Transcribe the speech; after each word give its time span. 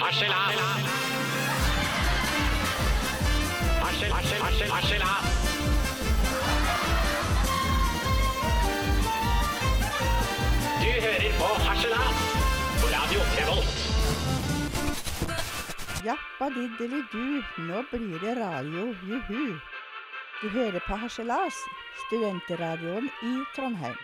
Harselas. 0.00 0.54
Harsel, 3.82 4.10
harsel, 4.12 4.38
harsel, 4.42 4.70
harselas. 4.70 5.24
Du 10.80 10.90
hører 11.04 11.32
på 11.40 11.48
Harselas 11.66 12.16
på 12.80 12.86
Radio 12.96 13.20
Revolt. 13.36 13.76
Jappa 16.04 16.48
diddeli-du, 16.54 17.42
nå 17.68 17.84
blir 17.92 18.18
det 18.24 18.36
radio, 18.40 18.94
juhu. 19.04 19.58
Du 20.42 20.48
hører 20.48 20.80
på 20.86 20.96
Harselas, 20.96 21.56
studentradioen 22.06 23.12
i 23.22 23.34
Trondheim. 23.56 24.00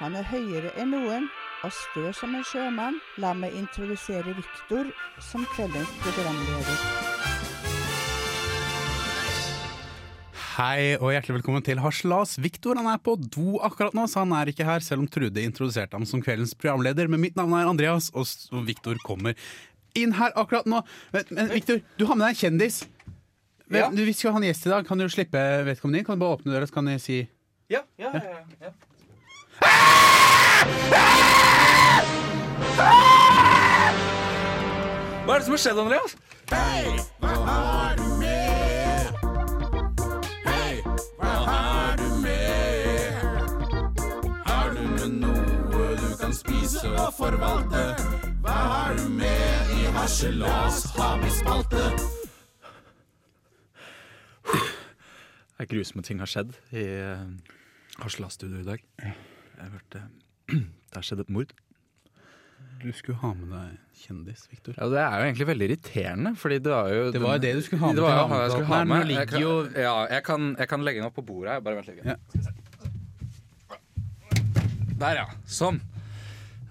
Han 0.00 0.18
er 0.18 0.26
høyere 0.34 0.74
enn 0.74 0.90
noen 0.96 1.30
og 1.66 1.72
stø 1.74 2.10
som 2.14 2.34
en 2.38 2.44
sjømann. 2.46 2.98
La 3.22 3.32
meg 3.36 3.54
introdusere 3.58 4.34
Viktor 4.36 4.90
som 5.22 5.46
kveldens 5.54 5.90
programleder. 6.02 6.82
Hei 10.58 10.96
og 10.98 11.12
hjertelig 11.14 11.36
velkommen 11.38 11.62
til 11.66 11.78
Harselas. 11.82 12.34
Viktor 12.42 12.78
han 12.80 12.88
er 12.90 12.98
på 13.02 13.14
do 13.18 13.60
akkurat 13.62 13.94
nå, 13.94 14.08
så 14.10 14.24
han 14.24 14.34
er 14.34 14.50
ikke 14.50 14.66
her, 14.66 14.82
selv 14.82 15.04
om 15.04 15.10
Trude 15.10 15.42
introduserte 15.46 15.94
ham 15.94 16.06
som 16.08 16.22
kveldens 16.22 16.54
programleder. 16.58 17.10
Men 17.10 17.22
mitt 17.22 17.38
navn 17.38 17.54
er 17.54 17.70
Andreas, 17.70 18.10
og 18.14 18.26
Viktor 18.66 18.98
kommer 19.06 19.38
inn 19.98 20.14
her 20.18 20.34
akkurat 20.38 20.66
nå. 20.66 20.82
Men, 21.14 21.30
men 21.34 21.52
Viktor, 21.54 21.78
du 21.98 22.06
har 22.10 22.18
med 22.18 22.26
deg 22.26 22.34
en 22.34 22.42
kjendis. 22.42 22.80
Men, 23.68 23.82
Ja. 23.84 23.88
Du, 23.92 24.02
vi 24.02 24.14
skal 24.16 24.32
ha 24.34 24.40
en 24.40 24.48
gjest 24.48 24.66
i 24.66 24.70
dag. 24.72 24.86
Kan 24.88 24.98
du 24.98 25.06
slippe 25.12 25.40
vedkommende 25.66 26.00
inn? 26.00 26.06
Kan 26.06 26.18
du 26.18 26.24
bare 26.24 26.38
åpne 26.38 26.54
døra, 26.54 26.66
så 26.66 26.78
kan 26.78 26.90
jeg 26.94 27.02
si 27.04 27.18
Ja, 27.68 27.82
ja, 28.00 28.10
ja, 28.16 28.38
ja. 28.64 28.70
Hva 35.28 35.34
er 35.34 35.38
det 35.38 35.44
som 35.44 35.52
har 35.52 35.60
skjedd, 35.60 35.78
Andreas? 35.82 36.16
Hei, 36.48 36.84
hva 37.20 37.32
Har 37.44 37.96
du 37.98 38.06
med 38.16 39.10
Hei, 40.46 40.80
hva 41.18 41.34
har 41.48 41.98
du 42.00 42.06
med? 42.22 43.12
Har 44.46 44.72
du 44.72 44.82
med 44.94 45.18
noe 45.20 45.90
du 46.00 46.08
kan 46.16 46.32
spise 46.32 46.88
og 46.88 47.12
forvalte? 47.18 47.84
Hva 48.40 48.56
har 48.72 48.96
du 48.96 49.04
med 49.20 49.76
i 49.76 49.84
harselas, 49.98 50.84
har 50.96 51.20
vi 51.20 51.30
spalte? 51.36 51.84
Det 54.48 55.66
er 55.66 55.72
grusomme 55.74 56.02
ting 56.06 56.24
har 56.24 56.30
skjedd 56.30 56.56
i 56.72 56.86
uh, 56.86 57.26
Harselas-studio 58.00 58.62
i 58.62 58.68
dag. 58.72 58.80
Jeg 59.58 59.72
hørte 59.74 60.02
hørt 60.04 60.54
eh, 60.54 60.68
Det 60.88 60.96
har 60.96 61.06
skjedd 61.06 61.24
et 61.24 61.32
mord. 61.34 61.54
Du 62.78 62.92
skulle 62.94 63.18
ha 63.18 63.32
med 63.34 63.50
deg 63.50 63.98
kjendis, 64.04 64.44
Viktor. 64.52 64.76
Ja, 64.78 64.86
Det 64.92 65.00
er 65.02 65.14
jo 65.18 65.26
egentlig 65.26 65.46
veldig 65.48 65.66
irriterende, 65.68 66.32
fordi 66.38 66.58
det 66.62 66.70
var 66.70 66.92
jo 66.94 67.10
Det 67.14 67.22
var 67.22 67.36
jo 67.38 67.42
det 67.42 67.52
du 67.58 67.62
skulle 67.66 67.82
ha 67.82 67.90
med 67.90 67.98
Det 67.98 68.04
var 68.06 68.14
jo 68.14 68.26
han 68.30 68.42
jeg 68.42 68.50
skulle 68.54 68.70
ha 68.70 68.80
med. 68.92 69.12
Jeg 69.14 69.28
kan, 69.32 69.42
ja, 69.82 69.94
jeg 70.14 70.24
kan, 70.28 70.48
jeg 70.62 70.70
kan 70.70 70.86
legge 70.86 71.02
den 71.02 71.10
opp 71.10 71.18
på 71.18 71.26
bordet 71.26 71.56
her. 71.56 71.62
Bare 71.66 71.80
vent 71.80 71.90
litt. 71.90 72.04
Ja. 72.06 72.16
Der, 74.98 75.22
ja. 75.22 75.26
Sånn. 75.46 75.80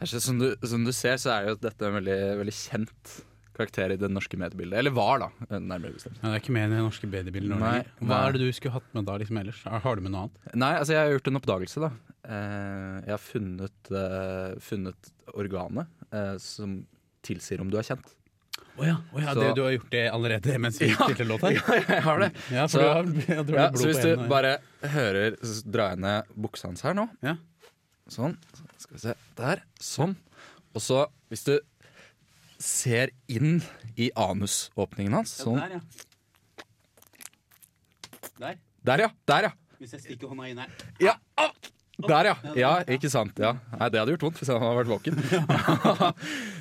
Som 0.08 0.40
du, 0.40 0.52
som 0.68 0.84
du 0.86 0.92
ser, 0.94 1.18
så 1.20 1.32
er 1.34 1.52
jo 1.52 1.60
dette 1.60 1.88
en 1.88 1.96
veldig, 1.98 2.18
veldig 2.44 2.56
kjent 2.56 3.14
karakter 3.58 3.94
i 3.94 3.98
det 4.00 4.10
norske 4.14 4.38
mediebildet. 4.40 4.78
Eller 4.80 4.94
var, 4.96 5.24
da. 5.26 5.30
Nærmere 5.58 5.96
bestemt. 5.98 6.20
Ja, 6.22 6.30
det 6.30 6.36
er 6.38 6.44
ikke 6.44 6.56
med 6.56 6.70
i 6.70 6.76
det 6.76 6.84
norske 6.86 7.10
mediebildet. 7.12 7.58
Nei. 7.62 7.80
Hva 8.00 8.08
nei. 8.14 8.20
er 8.28 8.38
det 8.38 8.44
du 8.46 8.52
skulle 8.56 8.76
hatt 8.78 8.92
med 8.98 9.08
da 9.10 9.18
liksom 9.22 9.40
ellers? 9.42 9.64
Har 9.68 9.98
du 10.00 10.06
med 10.06 10.14
noe 10.16 10.28
annet? 10.28 10.54
Nei, 10.56 10.74
altså 10.80 10.96
jeg 10.96 11.02
har 11.04 11.16
gjort 11.18 11.32
en 11.34 11.40
oppdagelse, 11.42 11.84
da. 11.88 11.92
Eh, 12.28 12.94
jeg 13.08 13.14
har 13.16 13.24
funnet, 13.24 13.92
eh, 14.04 14.54
funnet 14.70 15.12
organet 15.34 15.88
eh, 16.12 16.36
som 16.44 16.78
tilsier 17.28 17.62
om 17.64 17.70
du 17.74 17.78
er 17.82 17.88
kjent. 17.88 18.14
Å 18.78 18.86
ja, 18.86 18.96
Så- 19.34 19.40
det, 19.42 19.48
du 19.58 19.64
har 19.64 19.72
gjort 19.74 19.90
det 19.94 20.04
allerede 20.14 20.58
mens 20.62 20.78
vi 20.82 20.92
spilte 20.94 21.26
låt 21.26 21.42
her? 21.48 21.58
Ja, 21.58 21.78
jeg 21.96 22.04
har 22.06 22.20
det. 22.22 22.32
Ja, 22.54 22.68
Så- 22.70 22.82
du 22.82 22.86
har, 22.86 23.04
ja, 23.28 23.42
Ja, 23.58 23.70
så 23.74 23.88
hvis 23.90 24.02
du 24.04 24.10
hendene. 24.12 24.30
bare 24.30 24.52
hører 24.94 25.38
jeg 25.42 25.98
ned 26.04 26.30
buksa 26.38 26.70
hans 26.70 26.86
her 26.86 26.94
nå. 26.98 27.08
Ja. 27.26 27.36
Sånn. 28.08 28.38
Skal 28.78 28.96
vi 28.96 29.02
se. 29.02 29.16
Der. 29.40 29.64
Sånn. 29.82 30.14
Og 30.78 30.84
så, 30.84 31.08
hvis 31.32 31.44
du 31.48 31.56
ser 32.60 33.12
inn 33.32 33.60
i 33.98 34.10
anusåpningen 34.18 35.14
hans 35.20 35.34
sånn. 35.42 35.60
Der, 35.62 35.78
ja. 35.78 35.82
Der. 38.38 38.60
Der, 38.88 39.06
ja! 39.08 39.10
Der, 39.28 39.50
ja! 39.50 39.56
Hvis 39.82 39.94
jeg 39.98 40.04
stikker 40.06 40.32
hånda 40.32 40.48
inn 40.52 40.62
her. 40.64 40.72
ja. 41.04 41.18
ah! 41.38 41.52
Der, 41.98 42.28
ja! 42.30 42.34
Ja, 42.54 42.72
ikke 42.94 43.10
sant. 43.10 43.40
Ja. 43.42 43.56
Nei, 43.74 43.88
det 43.90 43.98
hadde 43.98 44.14
gjort 44.14 44.28
vondt 44.28 44.38
hvis 44.44 44.52
han 44.54 44.62
hadde 44.62 44.78
vært 44.84 44.92
våken. 44.92 45.16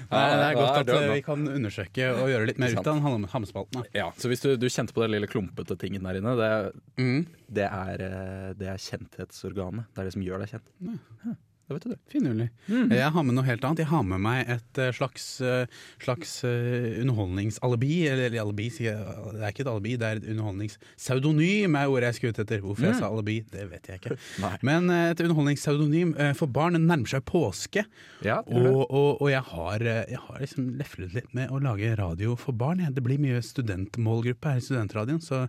Nei, 0.09 0.21
det 0.33 0.47
er 0.47 0.57
godt 0.57 0.79
at 0.81 0.89
Ja, 0.95 1.01
vi 1.13 1.21
kan 1.27 1.43
undersøke 1.53 2.07
og 2.15 2.31
gjøre 2.33 2.49
litt 2.49 2.61
mer 2.63 2.73
ut 2.73 2.81
av 2.81 2.97
den 3.03 3.27
hamspalten. 3.35 3.85
Ja, 3.93 4.07
så 4.17 4.31
hvis 4.33 4.41
du, 4.47 4.55
du 4.57 4.65
kjente 4.73 4.97
på 4.97 5.05
den 5.05 5.13
lille 5.13 5.29
klumpete 5.29 5.77
tingen 5.77 6.09
der 6.09 6.23
inne, 6.23 6.33
det, 6.41 6.49
Mm. 6.97 7.27
det, 7.53 7.67
er, 7.69 8.05
eh, 8.07 8.49
det 8.57 8.71
er 8.73 8.81
kjenthetsorganet. 8.81 9.91
Det 9.93 10.01
er 10.01 10.09
det 10.09 10.15
som 10.17 10.25
gjør 10.25 10.41
deg 10.47 10.55
kjent. 10.55 10.73
Ja, 10.89 11.37
det 11.67 11.75
vet 11.75 11.85
du. 11.91 11.95
Finurlig. 12.13 12.45
Mhm. 12.69 12.93
Jeg 12.95 13.11
har 13.11 13.25
med 13.27 13.35
noe 13.35 13.43
helt 13.49 13.65
annet. 13.67 13.81
Jeg 13.83 13.91
har 13.91 14.03
med 14.07 14.21
meg 14.23 14.51
et 14.55 14.79
eh, 14.79 14.93
slags, 14.95 15.25
eh, 15.43 15.67
slags 15.99 16.35
eh, 16.47 17.01
underholdningsalibi. 17.03 17.97
Eller 18.07 18.37
alibi, 18.39 18.69
sier 18.71 18.93
jeg. 18.95 19.33
det 19.35 19.43
er 19.43 19.51
ikke 19.55 19.65
et 19.65 19.71
alibi, 19.73 19.97
det 19.99 20.07
er 20.07 20.21
et 20.21 20.29
underholdningspseudonym, 20.31 21.75
er 21.81 21.91
ordet 21.91 22.13
jeg 22.13 22.19
skulle 22.21 22.37
ut 22.37 22.43
etter. 22.45 22.63
Hvorfor 22.63 22.87
jeg 22.87 23.01
sa 23.01 23.11
alibi, 23.11 23.37
det 23.51 23.67
vet 23.73 23.91
jeg 23.91 23.99
ikke. 23.99 24.19
Nei. 24.45 24.53
Men 24.71 24.95
et 24.95 25.25
underholdningspseudonym 25.27 26.15
for 26.39 26.47
barn. 26.55 26.79
Nærmer 26.87 27.11
seg 27.17 27.27
påske. 27.27 27.83
Ja. 28.23 28.39
Og, 28.47 28.85
og, 28.87 29.11
og 29.25 29.29
jeg 29.33 29.43
har, 29.51 29.87
jeg 30.07 30.23
har 30.29 30.43
liksom 30.47 30.71
leflet 30.79 31.19
litt 31.19 31.35
med 31.35 31.51
å 31.51 31.59
lage 31.67 31.97
radio 31.99 32.39
for 32.39 32.55
barn. 32.55 32.85
Det 32.95 33.03
blir 33.03 33.19
mye 33.23 33.43
studentmålgruppe 33.43 34.55
her 34.55 34.63
i 34.63 34.67
studentradioen, 34.71 35.23
så, 35.25 35.49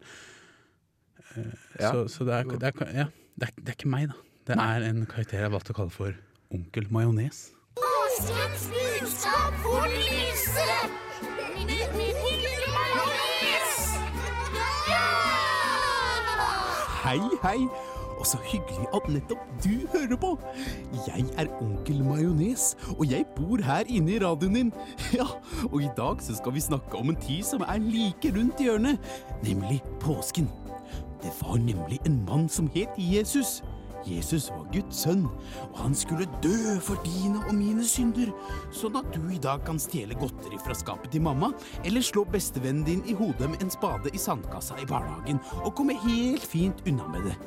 Ja. 1.78 1.92
så, 1.92 2.08
så 2.10 2.26
det, 2.26 2.34
er, 2.34 2.56
det, 2.58 2.70
er, 2.74 2.94
ja, 3.04 3.06
det, 3.38 3.52
er, 3.52 3.60
det 3.62 3.70
er 3.70 3.76
ikke 3.78 3.92
meg, 3.92 4.08
da. 4.10 4.24
Det 4.48 4.56
er 4.56 4.90
en 4.90 5.06
karakter 5.06 5.42
jeg 5.42 5.44
har 5.44 5.52
valgt 5.52 5.70
å 5.70 5.74
kalle 5.76 5.92
for 5.92 6.14
Onkel 6.56 6.86
Majones. 6.96 7.50
Påskens 7.76 8.70
budskap 8.72 9.58
får 9.60 9.90
lyse. 9.92 10.68
Min, 11.58 11.74
min 11.98 12.22
onkel 12.22 12.64
Majones. 12.78 13.76
Ja! 14.88 15.04
Hei, 17.04 17.20
hei, 17.44 17.68
og 18.16 18.24
så 18.32 18.40
hyggelig 18.48 18.88
at 18.96 19.12
nettopp 19.18 19.44
du 19.68 19.84
hører 19.98 20.24
på. 20.24 20.34
Jeg 21.10 21.28
er 21.36 21.52
onkel 21.60 22.00
Majones, 22.08 22.70
og 22.96 23.04
jeg 23.12 23.28
bor 23.36 23.60
her 23.68 23.84
inne 23.92 24.16
i 24.16 24.22
radioen 24.24 24.62
din. 24.62 24.76
Ja, 25.20 25.28
og 25.74 25.82
i 25.84 25.92
dag 26.00 26.24
så 26.24 26.40
skal 26.40 26.56
vi 26.56 26.70
snakke 26.72 26.96
om 26.96 27.12
en 27.12 27.20
tid 27.28 27.44
som 27.44 27.68
er 27.68 27.84
like 27.84 28.32
rundt 28.32 28.64
hjørnet, 28.64 29.12
nemlig 29.44 29.84
påsken. 30.00 30.48
Det 31.20 31.36
var 31.42 31.60
nemlig 31.60 32.00
en 32.08 32.24
mann 32.24 32.48
som 32.48 32.72
het 32.72 32.96
Jesus. 32.96 33.60
Jesus 34.08 34.48
var 34.54 34.68
Guds 34.72 35.04
sønn, 35.04 35.26
og 35.68 35.82
han 35.82 35.96
skulle 35.98 36.30
dø 36.44 36.78
for 36.84 37.00
dine 37.06 37.42
og 37.44 37.56
mine 37.58 37.84
synder, 37.88 38.32
sånn 38.76 38.98
at 39.00 39.12
du 39.16 39.28
i 39.34 39.42
dag 39.44 39.66
kan 39.68 39.82
stjele 39.82 40.18
godteri 40.20 40.60
fra 40.64 40.78
skapet 40.78 41.12
til 41.14 41.26
mamma, 41.28 41.52
eller 41.84 42.06
slå 42.06 42.24
bestevennen 42.32 42.86
din 42.88 43.04
i 43.08 43.18
hodet 43.18 43.52
med 43.52 43.64
en 43.66 43.74
spade 43.74 44.14
i 44.14 44.22
sandkassa 44.22 44.80
i 44.82 44.88
barnehagen, 44.90 45.44
og 45.64 45.76
komme 45.78 45.98
helt 46.08 46.48
fint 46.48 46.84
unna 46.88 47.08
med 47.12 47.30
det. 47.30 47.38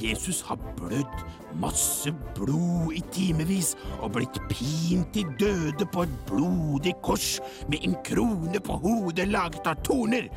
Jesus 0.00 0.40
har 0.46 0.60
blødd 0.78 1.24
masse 1.60 2.12
blod 2.36 2.94
i 2.94 3.02
timevis 3.10 3.72
og 3.98 4.14
blitt 4.14 4.38
pint 4.50 5.10
til 5.14 5.32
døde 5.40 5.86
på 5.90 6.06
et 6.06 6.14
blodig 6.28 6.94
kors 7.02 7.40
med 7.68 7.82
en 7.86 7.98
krone 8.06 8.62
på 8.62 8.78
hodet 8.84 9.26
laget 9.30 9.66
av 9.66 9.82
torner. 9.86 10.30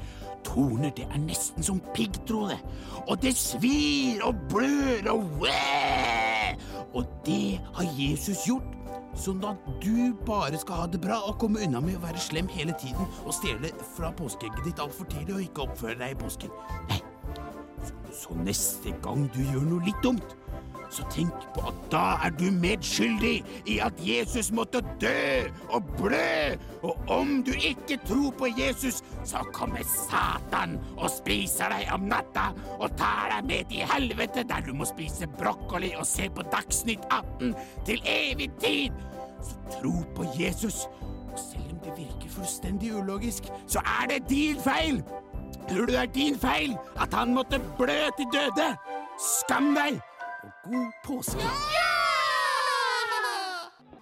Torner, 0.48 0.92
det 0.96 1.08
er 1.10 1.22
nesten 1.24 1.66
som 1.66 1.82
piggtråd, 1.96 2.56
og 3.08 3.16
det 3.24 3.34
svir 3.38 4.24
og 4.28 4.40
blør 4.52 5.10
og! 5.14 5.48
Og 6.94 7.06
det 7.26 7.60
har 7.74 7.90
Jesus 7.98 8.44
gjort, 8.46 8.76
sånn 9.18 9.42
at 9.50 9.66
du 9.82 10.14
bare 10.28 10.58
skal 10.62 10.84
ha 10.84 10.90
det 10.90 11.02
bra 11.02 11.20
og 11.30 11.40
komme 11.42 11.64
unna 11.66 11.82
med 11.82 11.98
å 11.98 12.04
være 12.06 12.22
slem 12.22 12.50
hele 12.54 12.76
tiden 12.82 13.10
og 13.24 13.34
stjele 13.34 13.72
fra 13.96 14.12
påskeegget 14.18 14.68
ditt 14.68 14.82
altfor 14.82 15.10
tidlig 15.10 15.36
og 15.36 15.44
ikke 15.48 15.66
oppføre 15.68 15.98
deg 16.02 16.16
i 16.16 16.20
påsken. 16.22 16.54
Nei, 16.92 17.02
så, 17.84 17.98
så 18.22 18.38
neste 18.44 18.94
gang 19.06 19.26
du 19.34 19.42
gjør 19.42 19.66
noe 19.70 19.86
litt 19.88 20.06
dumt, 20.06 20.38
så 20.94 21.06
tenk 21.12 21.46
på 21.56 21.64
at 21.70 21.78
da 21.92 22.04
er 22.26 22.34
du 22.38 22.46
medskyldig 22.54 23.34
i 23.70 23.80
at 23.84 23.98
Jesus 24.04 24.52
måtte 24.54 24.84
dø 25.02 25.50
og 25.74 25.88
blø. 25.98 26.54
Og 26.84 27.10
om 27.12 27.40
du 27.46 27.52
ikke 27.54 27.98
tror 28.08 28.32
på 28.38 28.50
Jesus, 28.58 29.02
så 29.26 29.42
kommer 29.54 29.82
Satan 29.88 30.78
og 30.98 31.10
spiser 31.14 31.74
deg 31.74 31.90
om 31.96 32.06
natta 32.12 32.52
og 32.78 32.94
tar 33.00 33.34
deg 33.34 33.50
med 33.50 33.72
til 33.72 33.90
helvete, 33.94 34.46
der 34.50 34.66
du 34.68 34.74
må 34.78 34.88
spise 34.90 35.30
brokkoli 35.40 35.94
og 35.98 36.06
se 36.08 36.30
på 36.30 36.46
Dagsnytt 36.54 37.10
18 37.10 37.56
til 37.88 38.06
evig 38.06 38.52
tid. 38.62 39.04
Så 39.44 39.58
tro 39.80 39.98
på 40.16 40.30
Jesus. 40.38 40.86
Og 41.34 41.40
selv 41.40 41.74
om 41.74 41.84
det 41.84 41.98
virker 41.98 42.30
fullstendig 42.38 42.94
ulogisk, 42.96 43.50
så 43.68 43.82
er 44.02 44.10
det 44.14 44.24
din 44.30 44.62
feil. 44.62 45.02
Tror 45.70 45.86
du 45.88 45.94
det 45.96 46.02
er 46.02 46.16
din 46.16 46.40
feil 46.40 46.78
at 47.02 47.14
han 47.14 47.34
måtte 47.34 47.62
blø 47.78 48.02
til 48.18 48.34
døde? 48.36 48.74
Skam 49.18 49.74
deg! 49.78 50.13
Og 50.44 50.72
god 50.72 50.96
påske. 51.06 51.50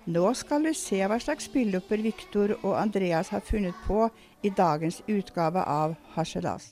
Nå 0.09 0.23
skal 0.33 0.63
vi 0.65 0.71
se 0.73 0.97
hva 1.05 1.19
slags 1.21 1.45
spillopper 1.45 2.01
Viktor 2.01 2.55
og 2.63 2.73
Andreas 2.79 3.29
har 3.29 3.43
funnet 3.45 3.77
på 3.85 4.07
i 4.41 4.49
dagens 4.49 5.03
utgave 5.05 5.61
av 5.61 5.93
Harselas. 6.15 6.71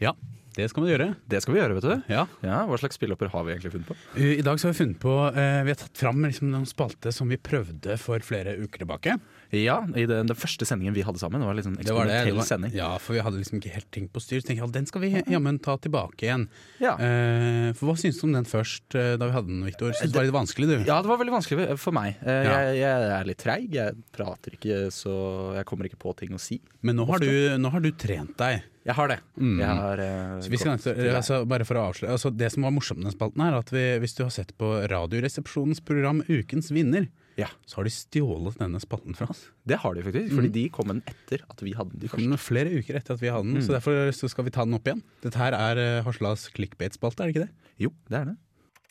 Ja, 0.00 0.12
det 0.56 0.66
skal 0.68 0.84
vi 0.84 0.92
gjøre. 0.92 1.08
Det 1.30 1.40
skal 1.40 1.56
vi 1.56 1.60
gjøre, 1.62 1.78
vet 1.78 1.86
du. 1.88 2.12
Ja. 2.12 2.26
Ja, 2.44 2.60
Hva 2.68 2.76
slags 2.82 3.00
spillopper 3.00 3.32
har 3.32 3.46
vi 3.46 3.54
egentlig 3.54 3.72
funnet 3.72 3.88
på? 3.88 3.96
Uh, 4.18 4.34
I 4.36 4.44
dag 4.44 4.60
så 4.60 4.68
har 4.68 4.74
vi 4.74 4.82
funnet 4.82 5.00
på 5.00 5.14
eh, 5.30 5.60
Vi 5.64 5.72
har 5.72 5.80
tatt 5.80 6.02
fram 6.02 6.24
liksom, 6.26 6.52
noen 6.52 6.68
spalte 6.68 7.12
som 7.16 7.32
vi 7.32 7.40
prøvde 7.40 7.96
for 8.02 8.20
flere 8.26 8.58
uker 8.60 8.84
tilbake. 8.84 9.16
Ja, 9.52 9.80
i 9.98 10.04
den, 10.06 10.28
den 10.30 10.38
første 10.38 10.66
sendingen 10.68 10.94
vi 10.94 11.02
hadde 11.02 11.18
sammen. 11.18 11.42
Det 11.42 11.48
var 11.48 11.58
sånn 11.66 11.78
Det 11.80 11.94
var 11.94 12.06
det. 12.06 12.18
det 12.28 12.34
var, 12.36 12.46
sending. 12.46 12.74
ja, 12.76 12.90
for 13.02 13.16
vi 13.16 13.22
hadde 13.26 13.40
liksom 13.40 13.58
ikke 13.58 13.72
helt 13.74 13.88
ting 13.94 14.06
på 14.12 14.22
styr. 14.22 14.38
Så 14.42 14.46
tenkte 14.50 14.62
jeg 14.62 14.68
at 14.70 14.76
den 14.76 14.86
skal 14.86 15.02
vi 15.02 15.10
jammen 15.32 15.58
ta 15.62 15.74
tilbake 15.82 16.28
igjen. 16.28 16.46
Ja. 16.82 16.94
Uh, 17.00 17.70
for 17.74 17.90
Hva 17.90 17.96
syns 17.98 18.20
du 18.20 18.28
om 18.28 18.36
den 18.36 18.46
først, 18.46 18.86
eh, 18.94 19.16
da 19.18 19.26
vi 19.26 19.34
hadde 19.34 19.50
den, 19.50 19.64
Viktor? 19.66 19.90
Syns 19.96 20.12
du 20.12 20.14
det 20.14 20.20
var 20.20 20.28
litt 20.28 20.38
vanskelig, 20.38 20.70
du? 20.70 20.76
Ja, 20.86 21.00
det 21.02 21.10
var 21.10 21.18
veldig 21.22 21.34
vanskelig 21.34 21.68
for 21.82 21.96
meg. 21.96 22.20
Uh, 22.22 22.28
Ja. 22.40 22.58
Jeg, 22.70 22.78
jeg 22.80 23.10
er 23.18 23.26
litt 23.28 23.42
treig. 23.42 23.66
Jeg 23.74 23.96
prater 24.14 24.54
ikke, 24.56 24.78
så 24.94 25.12
jeg 25.58 25.66
kommer 25.68 25.90
ikke 25.90 25.98
på 26.00 26.14
ting 26.18 26.34
å 26.36 26.40
si. 26.40 26.60
Men 26.86 26.96
nå 27.00 27.06
har, 27.10 27.18
du, 27.22 27.56
nå 27.60 27.72
har 27.74 27.82
du 27.84 27.90
trent 27.98 28.36
deg. 28.40 28.62
Jeg 28.86 28.96
har 28.96 29.10
det. 29.12 29.18
Mm. 29.36 29.58
Jeg 29.60 29.76
har, 29.82 30.00
uh, 30.00 30.40
Så 30.40 30.50
vi 30.54 30.58
skal, 30.62 30.78
altså, 31.12 31.42
bare 31.50 31.66
for 31.68 31.76
å 31.76 31.82
avsløre 31.90 32.14
altså, 32.16 32.30
Det 32.32 32.48
som 32.54 32.64
var 32.64 32.72
morsomt 32.72 33.02
med 33.02 33.10
den 33.10 33.16
spalten, 33.18 33.42
er 33.44 33.58
at 33.58 33.68
vi, 33.74 33.82
hvis 34.00 34.16
du 34.16 34.22
har 34.24 34.32
sett 34.32 34.54
på 34.58 34.70
Radioresepsjonens 34.88 35.82
program 35.84 36.22
Ukens 36.30 36.70
vinner, 36.72 37.10
Ja. 37.38 37.46
så 37.66 37.76
har 37.80 37.84
de 37.86 37.92
stjålet 37.94 38.58
denne 38.58 38.80
spatten 38.82 39.14
fra 39.16 39.26
oss. 39.30 39.46
Det 39.64 39.78
har 39.80 39.94
de 39.94 40.02
faktisk, 40.02 40.34
fordi 40.34 40.50
de 40.52 40.64
kom 40.74 40.88
den 40.92 41.02
etter 41.08 41.44
at 41.48 41.62
vi 41.62 41.72
hadde 41.76 41.94
den 41.94 42.00
De 42.02 42.08
først. 42.10 42.24
den 42.26 42.38
flere 42.38 42.70
uker 42.80 42.98
etter 42.98 43.14
at 43.14 43.22
vi 43.22 43.30
hadde 43.32 43.52
den, 43.54 43.62
så 43.64 43.72
derfor 43.78 44.10
så 44.12 44.28
skal 44.28 44.44
vi 44.44 44.50
ta 44.50 44.64
den 44.66 44.74
opp 44.76 44.86
igjen. 44.90 45.02
Dette 45.22 45.38
her 45.40 45.54
er 45.56 45.80
uh, 46.00 46.04
Haslas 46.04 46.48
clickbait-spalte, 46.56 47.22
er 47.22 47.30
det 47.30 47.36
ikke 47.36 47.46
det? 47.46 47.74
Jo, 47.86 47.92
det 48.10 48.18
er 48.20 48.24
det. 48.32 48.36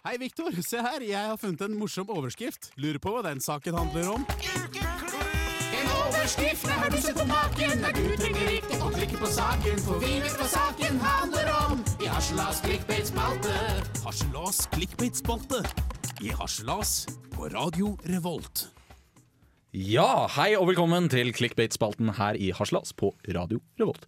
Hei, 0.07 0.15
Viktor. 0.17 0.49
Se 0.63 0.79
her, 0.79 1.03
jeg 1.03 1.19
har 1.27 1.35
funnet 1.37 1.61
en 1.67 1.75
morsom 1.77 2.07
overskrift. 2.09 2.71
Lurer 2.79 2.97
på 3.03 3.11
hva 3.13 3.21
den 3.27 3.41
saken 3.43 3.75
handler 3.75 4.07
om? 4.15 4.23
En 5.75 5.87
overskrift, 6.07 6.63
nei, 6.65 6.77
har 6.79 6.89
du 6.89 6.97
sett 7.03 7.19
på 7.19 7.25
maken? 7.29 7.75
Nei, 7.83 7.91
du 7.97 8.15
trenger 8.17 8.49
ikke 8.55 8.79
å 8.79 8.89
klikke 8.95 9.19
på 9.19 9.29
saken, 9.35 9.83
for 9.83 9.99
vi 10.01 10.15
vet 10.23 10.39
hva 10.39 10.47
saken 10.55 10.97
handler 11.03 11.51
om. 11.67 11.83
I 11.99 12.07
Haslas 12.09 12.63
clickbait-spalte. 12.65 13.53
Haslas 14.07 14.63
clickbait-spalte. 14.73 15.61
I 16.21 16.31
Harselas 16.35 17.07
på 17.31 17.47
Radio 17.49 17.93
Revolt. 18.03 18.67
Ja, 19.71 20.25
hei 20.33 20.51
og 20.57 20.67
velkommen 20.71 21.07
til 21.11 21.29
Clickbait-spalten 21.35 22.09
her 22.17 22.37
i 22.41 22.49
Haslas 22.57 22.91
på 22.97 23.11
Radio 23.35 23.61
Revolt. 23.79 24.07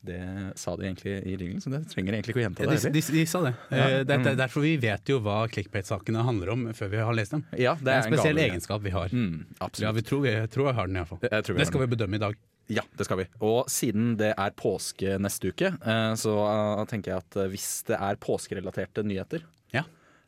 Det 0.00 0.16
sa 0.56 0.72
de 0.80 0.86
egentlig 0.86 1.16
i 1.28 1.34
ringen, 1.36 1.60
så 1.60 1.68
det 1.74 1.82
trenger 1.90 2.14
egentlig 2.16 2.32
ikke 2.32 2.40
å 2.40 2.44
gjenta 2.46 2.64
Ja, 2.64 2.70
det. 2.72 2.78
de, 2.86 2.92
de, 2.94 3.02
de 3.18 3.24
sa 3.28 3.42
det. 3.44 3.50
Eh, 3.68 3.96
det, 4.08 4.16
er 4.30 4.38
derfor 4.38 4.64
vi 4.64 4.76
vet 4.80 5.10
jo 5.12 5.18
hva 5.20 5.42
clickbait-sakene 5.52 6.22
handler 6.24 6.54
om 6.54 6.62
før 6.76 6.92
vi 6.94 7.02
har 7.04 7.18
lest 7.18 7.34
dem. 7.36 7.44
Ja, 7.60 7.74
Det 7.76 7.92
er 7.92 7.98
en 8.06 8.06
en 8.08 8.14
spesiell 8.14 8.38
gale. 8.38 8.46
egenskap 8.54 8.86
vi 8.86 8.94
har. 8.94 9.12
Mm, 9.12 9.42
Ja, 9.82 9.92
vi 9.92 10.06
tror, 10.06 10.22
vi 10.24 10.32
tror 10.54 10.70
jeg 10.70 10.78
har 10.80 10.88
den 10.88 10.96
iallfall. 11.02 11.20
Det, 11.26 11.32
tror 11.44 11.60
Det 11.60 11.68
skal 11.68 11.84
vi 11.84 11.90
bedømme 11.96 12.16
i 12.16 12.24
dag. 12.24 12.38
Ja, 12.70 12.84
det 12.96 13.04
skal 13.04 13.18
vi. 13.18 13.26
Og 13.42 13.66
siden 13.68 14.14
det 14.16 14.32
er 14.38 14.50
påske 14.56 15.18
neste 15.20 15.50
uke, 15.52 15.74
eh, 15.74 16.12
så 16.16 16.36
eh, 16.48 16.84
tenker 16.88 17.12
jeg 17.12 17.24
at 17.26 17.40
hvis 17.52 17.68
det 17.90 17.98
er 18.00 18.16
påskerelaterte 18.22 19.04
nyheter 19.04 19.42
Ja. 19.44 19.56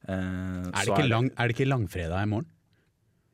Er 0.09 0.73
det, 0.73 0.89
ikke 0.89 1.09
lang, 1.09 1.31
er 1.37 1.51
det 1.51 1.57
ikke 1.57 1.69
langfredag 1.71 2.27
i 2.27 2.31
morgen? 2.31 2.49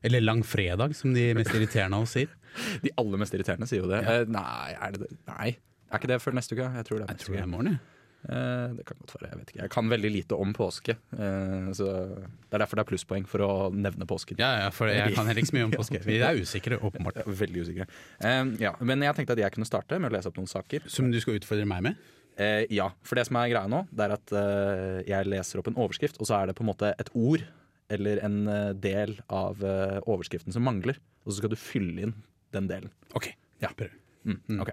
Eller 0.05 0.23
langfredag, 0.23 0.95
som 0.95 1.13
de 1.13 1.31
mest 1.35 1.51
irriterende 1.51 1.97
av 1.99 2.07
oss 2.07 2.15
sier. 2.15 2.31
De 2.83 2.91
aller 2.97 3.21
mest 3.21 3.35
irriterende 3.35 3.67
sier 3.69 3.83
jo 3.83 3.89
det. 3.91 4.01
Ja. 4.05 4.21
Uh, 4.23 4.33
nei, 4.33 4.73
er 4.73 4.95
det 4.95 5.05
det? 5.05 5.15
Nei. 5.29 5.53
Er 5.89 6.01
ikke 6.01 6.09
det 6.11 6.19
før 6.23 6.35
neste 6.37 6.55
uke? 6.55 6.67
Jeg 6.79 6.87
tror 6.87 7.01
det 7.01 7.05
er 7.05 7.15
Jeg 7.15 7.23
tror 7.23 7.35
det 7.35 7.41
er 7.41 7.49
i 7.49 7.55
morgen, 7.55 7.73
Ja. 7.77 7.95
Uh, 8.19 8.75
det 8.75 8.83
kan 8.83 8.97
godt 8.99 9.13
være. 9.15 9.29
Jeg 9.29 9.39
vet 9.39 9.51
ikke. 9.53 9.59
Jeg 9.61 9.71
kan 9.71 9.91
veldig 9.93 10.09
lite 10.11 10.35
om 10.43 10.49
påske. 10.51 10.95
Uh, 11.13 11.69
så 11.71 11.85
Det 11.87 12.57
er 12.57 12.63
derfor 12.65 12.79
det 12.79 12.83
er 12.83 12.89
plusspoeng 12.89 13.27
for 13.31 13.45
å 13.45 13.51
nevne 13.71 14.07
påsken. 14.09 14.41
Ja, 14.41 14.49
ja, 14.65 14.73
for 14.75 14.91
jeg 14.91 15.13
kan 15.15 15.29
heller 15.29 15.39
ikke 15.39 15.53
så 15.53 15.55
mye 15.55 15.67
om 15.69 15.75
påske. 15.79 16.01
Vi 16.03 16.17
er 16.19 16.41
usikre, 16.41 16.81
åpenbart. 16.83 17.21
Veldig 17.43 17.63
usikre. 17.63 17.87
Eh, 18.19 18.41
ja, 18.65 18.73
men 18.83 19.07
jeg 19.07 19.15
tenkte 19.15 19.37
at 19.37 19.43
jeg 19.45 19.55
kunne 19.55 19.69
starte 19.69 20.01
med 20.03 20.11
å 20.11 20.17
lese 20.17 20.27
opp 20.31 20.41
noen 20.41 20.51
saker. 20.51 20.89
Som 20.91 21.13
du 21.13 21.19
skal 21.23 21.39
utfordre 21.39 21.69
meg 21.69 21.85
med? 21.87 22.11
Eh, 22.39 22.63
ja, 22.71 22.87
for 23.03 23.19
det 23.19 23.25
som 23.27 23.35
er 23.41 23.49
greia 23.51 23.67
nå, 23.67 23.81
det 23.91 24.05
er 24.05 24.13
at 24.15 24.33
eh, 24.39 24.99
jeg 25.09 25.27
leser 25.27 25.59
opp 25.59 25.67
en 25.71 25.79
overskrift, 25.83 26.19
og 26.23 26.29
så 26.29 26.37
er 26.39 26.49
det 26.49 26.55
på 26.55 26.63
en 26.63 26.69
måte 26.71 26.93
et 26.95 27.09
ord 27.19 27.43
eller 27.91 28.21
en 28.23 28.37
eh, 28.47 28.69
del 28.79 29.17
av 29.33 29.59
eh, 29.65 29.97
overskriften 30.05 30.55
som 30.55 30.63
mangler. 30.63 30.99
Og 31.25 31.33
så 31.33 31.41
skal 31.41 31.51
du 31.51 31.57
fylle 31.59 32.05
inn 32.07 32.13
den 32.55 32.69
delen. 32.71 32.93
OK, 33.17 33.31
Ja. 33.63 33.73
prøv. 33.75 33.91
Mm, 34.29 34.61
ok. 34.63 34.71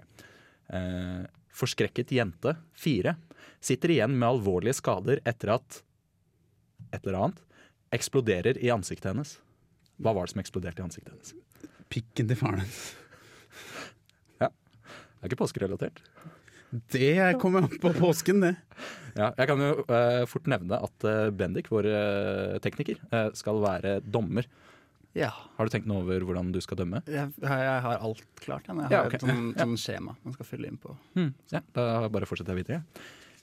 Eh, 0.77 1.25
forskrekket 1.57 2.11
jente, 2.15 2.53
fire, 2.77 3.15
sitter 3.63 3.91
igjen 3.95 4.15
med 4.15 4.29
alvorlige 4.29 4.77
skader 4.77 5.19
etter 5.27 5.55
at 5.57 5.81
et 6.93 7.01
eller 7.03 7.19
annet 7.25 7.43
eksploderer 7.95 8.59
i 8.63 8.71
ansiktet 8.71 9.09
hennes. 9.11 9.37
Hva 9.99 10.13
var 10.15 10.27
det 10.27 10.35
som 10.35 10.43
eksploderte 10.43 10.83
i 10.83 10.85
ansiktet 10.85 11.11
hennes? 11.15 11.33
Pikken 11.91 12.29
til 12.29 12.37
faren 12.39 12.61
hennes. 12.63 12.81
Det 14.37 15.25
er 15.25 15.31
ikke 15.31 15.39
påskerelatert. 15.41 15.97
Det 16.93 17.39
kommer 17.41 17.65
an 17.65 17.73
på 17.81 17.91
påsken, 17.97 18.41
det. 18.43 18.53
Ja, 19.17 19.31
jeg 19.39 19.47
kan 19.49 19.61
jo 19.63 19.69
eh, 19.89 20.23
fort 20.29 20.47
nevne 20.51 20.77
at 20.85 21.05
eh, 21.09 21.29
Bendik, 21.33 21.69
vår 21.73 21.87
eh, 21.89 22.57
tekniker, 22.61 22.99
eh, 23.11 23.29
skal 23.37 23.61
være 23.63 23.95
dommer. 24.05 24.45
Ja. 25.17 25.31
Har 25.57 25.65
du 25.65 25.73
tenkt 25.73 25.87
noe 25.89 26.03
over 26.03 26.21
hvordan 26.27 26.51
du 26.53 26.59
skal 26.61 26.77
dømme? 26.83 26.99
Jeg, 27.09 27.31
jeg 27.41 27.79
har 27.87 27.97
alt 28.05 28.21
klart. 28.37 28.67
Jeg, 28.69 28.75
jeg 28.77 28.85
har 28.85 28.93
Ja, 28.93 28.99
ok. 29.07 29.15
et 29.17 29.25
sånn, 29.25 29.47
sånn 29.57 29.77
skjema 29.81 30.13
man 30.21 30.35
skal 30.35 30.45
fylle 30.51 30.69
inn 30.69 30.77
på. 30.83 30.93
Mm, 31.17 31.31
ja, 31.55 31.63
da 31.73 31.87
bare 32.13 32.29
fortsetter 32.29 32.53
jeg 32.53 32.61
videre. 32.67 32.83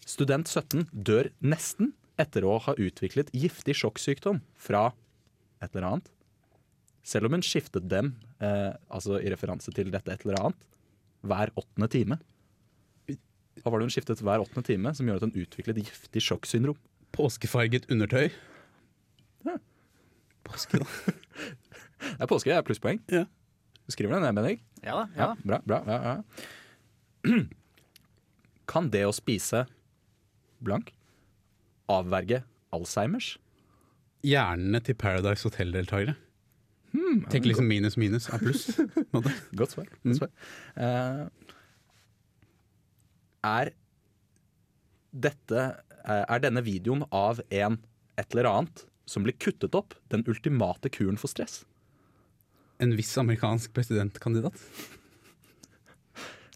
Student 0.06 0.50
17 0.52 0.84
dør 0.92 1.32
nesten 1.42 1.90
etter 2.20 2.46
å 2.46 2.60
ha 2.62 2.76
utviklet 2.78 3.32
giftig 3.34 3.75
sjokksykdom 3.81 4.38
fra 4.54 4.84
et 5.64 5.72
eller 5.75 5.88
annet. 5.88 6.12
Selv 7.04 7.26
om 7.26 7.34
hun 7.34 7.42
skiftet 7.44 7.88
dem, 7.90 8.12
eh, 8.38 8.70
altså 8.94 9.19
i 9.19 9.32
referanse 9.32 9.75
til 9.75 9.90
dette 9.92 10.14
et 10.14 10.22
eller 10.25 10.38
annet, 10.44 10.62
hver 11.26 11.50
åttende 11.58 11.88
time. 11.90 12.20
Hva 13.62 13.71
var 13.71 13.81
det 13.81 13.87
hun 13.89 13.95
skiftet 13.95 14.23
hver 14.25 14.43
åttende 14.43 14.67
time 14.67 14.93
som 14.97 15.09
gjør 15.09 15.21
at 15.21 15.27
hun 15.29 15.37
utviklet 15.45 15.79
giftig 15.85 16.23
sjokksyndrom? 16.25 16.79
Påskefarget 17.15 17.87
undertøy. 17.93 18.33
Ja. 19.47 19.59
Påske, 20.49 20.83
da. 20.83 20.89
Det 22.05 22.21
er 22.21 22.29
påske, 22.29 22.51
det 22.51 22.56
er 22.59 22.65
plusspoeng. 22.67 22.99
Ja. 23.09 23.23
Du 23.87 23.93
skriver 23.95 24.19
det 24.19 24.27
ned, 24.27 24.35
Bendik? 24.37 24.61
Ja 24.85 24.99
da. 24.99 25.05
Ja, 25.17 25.29
bra. 25.41 25.59
bra 25.65 25.79
ja, 25.89 25.97
ja. 26.05 27.39
Kan 28.71 28.91
det 28.93 29.06
å 29.09 29.15
spise 29.15 29.62
blank 30.65 30.93
avverge 31.89 32.43
Alzheimers? 32.77 33.39
Hjernene 34.25 34.83
til 34.85 34.97
Paradise 35.01 35.49
Hotel-deltakere. 35.49 36.17
Tenk 37.33 37.49
liksom 37.49 37.67
minus 37.69 37.97
minus 38.01 38.29
er 38.33 38.41
pluss. 38.43 38.69
Godt 39.59 39.75
svar. 39.75 39.89
Godt 40.05 40.21
svar. 40.21 40.31
Eh, 40.77 41.25
er 43.44 43.74
dette 45.15 45.60
eh, 45.60 46.24
Er 46.24 46.43
denne 46.43 46.65
videoen 46.67 47.05
av 47.15 47.43
en 47.51 47.79
et 48.19 48.34
eller 48.34 48.48
annet 48.51 48.84
som 49.06 49.24
blir 49.27 49.36
kuttet 49.36 49.74
opp, 49.77 49.94
den 50.08 50.24
ultimate 50.31 50.91
kuren 50.91 51.19
for 51.20 51.31
stress? 51.31 51.63
En 52.82 52.94
viss 52.96 53.13
amerikansk 53.20 53.74
presidentkandidat. 53.77 54.56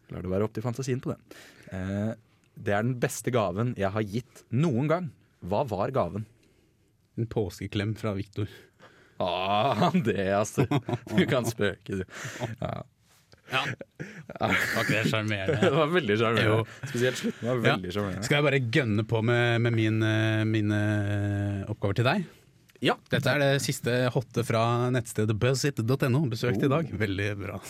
Lar 0.09 0.25
det 0.25 0.33
være 0.33 0.47
opp 0.49 0.54
til 0.57 0.64
fantasien 0.64 1.02
på 1.04 1.12
det. 1.12 1.18
Eh, 1.75 2.14
det 2.59 2.75
er 2.75 2.87
den 2.87 2.97
beste 2.99 3.30
gaven 3.35 3.75
jeg 3.78 3.92
har 3.95 4.07
gitt 4.07 4.42
noen 4.50 4.90
gang. 4.90 5.11
Hva 5.45 5.62
var 5.68 5.92
gaven? 5.95 6.25
En 7.18 7.28
påskeklem 7.30 7.95
fra 7.99 8.14
Viktor. 8.18 8.49
Ah, 9.23 9.90
det 10.07 10.30
altså. 10.35 10.66
Du 11.11 11.25
kan 11.30 11.47
spøke, 11.47 12.00
du. 12.00 12.04
Ja. 12.62 13.64
Var 14.40 14.85
ikke 14.85 14.95
det 14.95 15.04
sjarmerende? 15.11 15.59
Det 15.64 15.75
var 15.75 15.92
veldig 15.92 16.16
sjarmerende. 16.21 16.80
Spesielt 16.87 17.21
slutten 17.23 17.49
var 17.49 17.62
veldig 17.64 17.95
sjarmerende. 17.95 18.26
Skal 18.28 18.38
jeg 18.38 18.47
bare 18.49 18.61
gønne 18.78 19.04
på 19.11 19.23
med, 19.26 19.61
med 19.66 19.76
min, 19.78 20.02
eh, 20.07 20.42
mine 20.49 20.83
oppgaver 21.68 21.99
til 22.00 22.07
deg? 22.12 22.26
Ja. 22.80 22.94
Dette 23.11 23.26
er 23.32 23.40
det 23.42 23.62
siste 23.64 23.90
hotte 24.14 24.44
fra 24.47 24.61
nettstedet 24.94 25.35
buzzit.no. 25.42 26.20
Besøkt 26.30 26.62
i 26.62 26.68
dag. 26.70 26.87
Veldig 27.00 27.28
bra. 27.40 27.56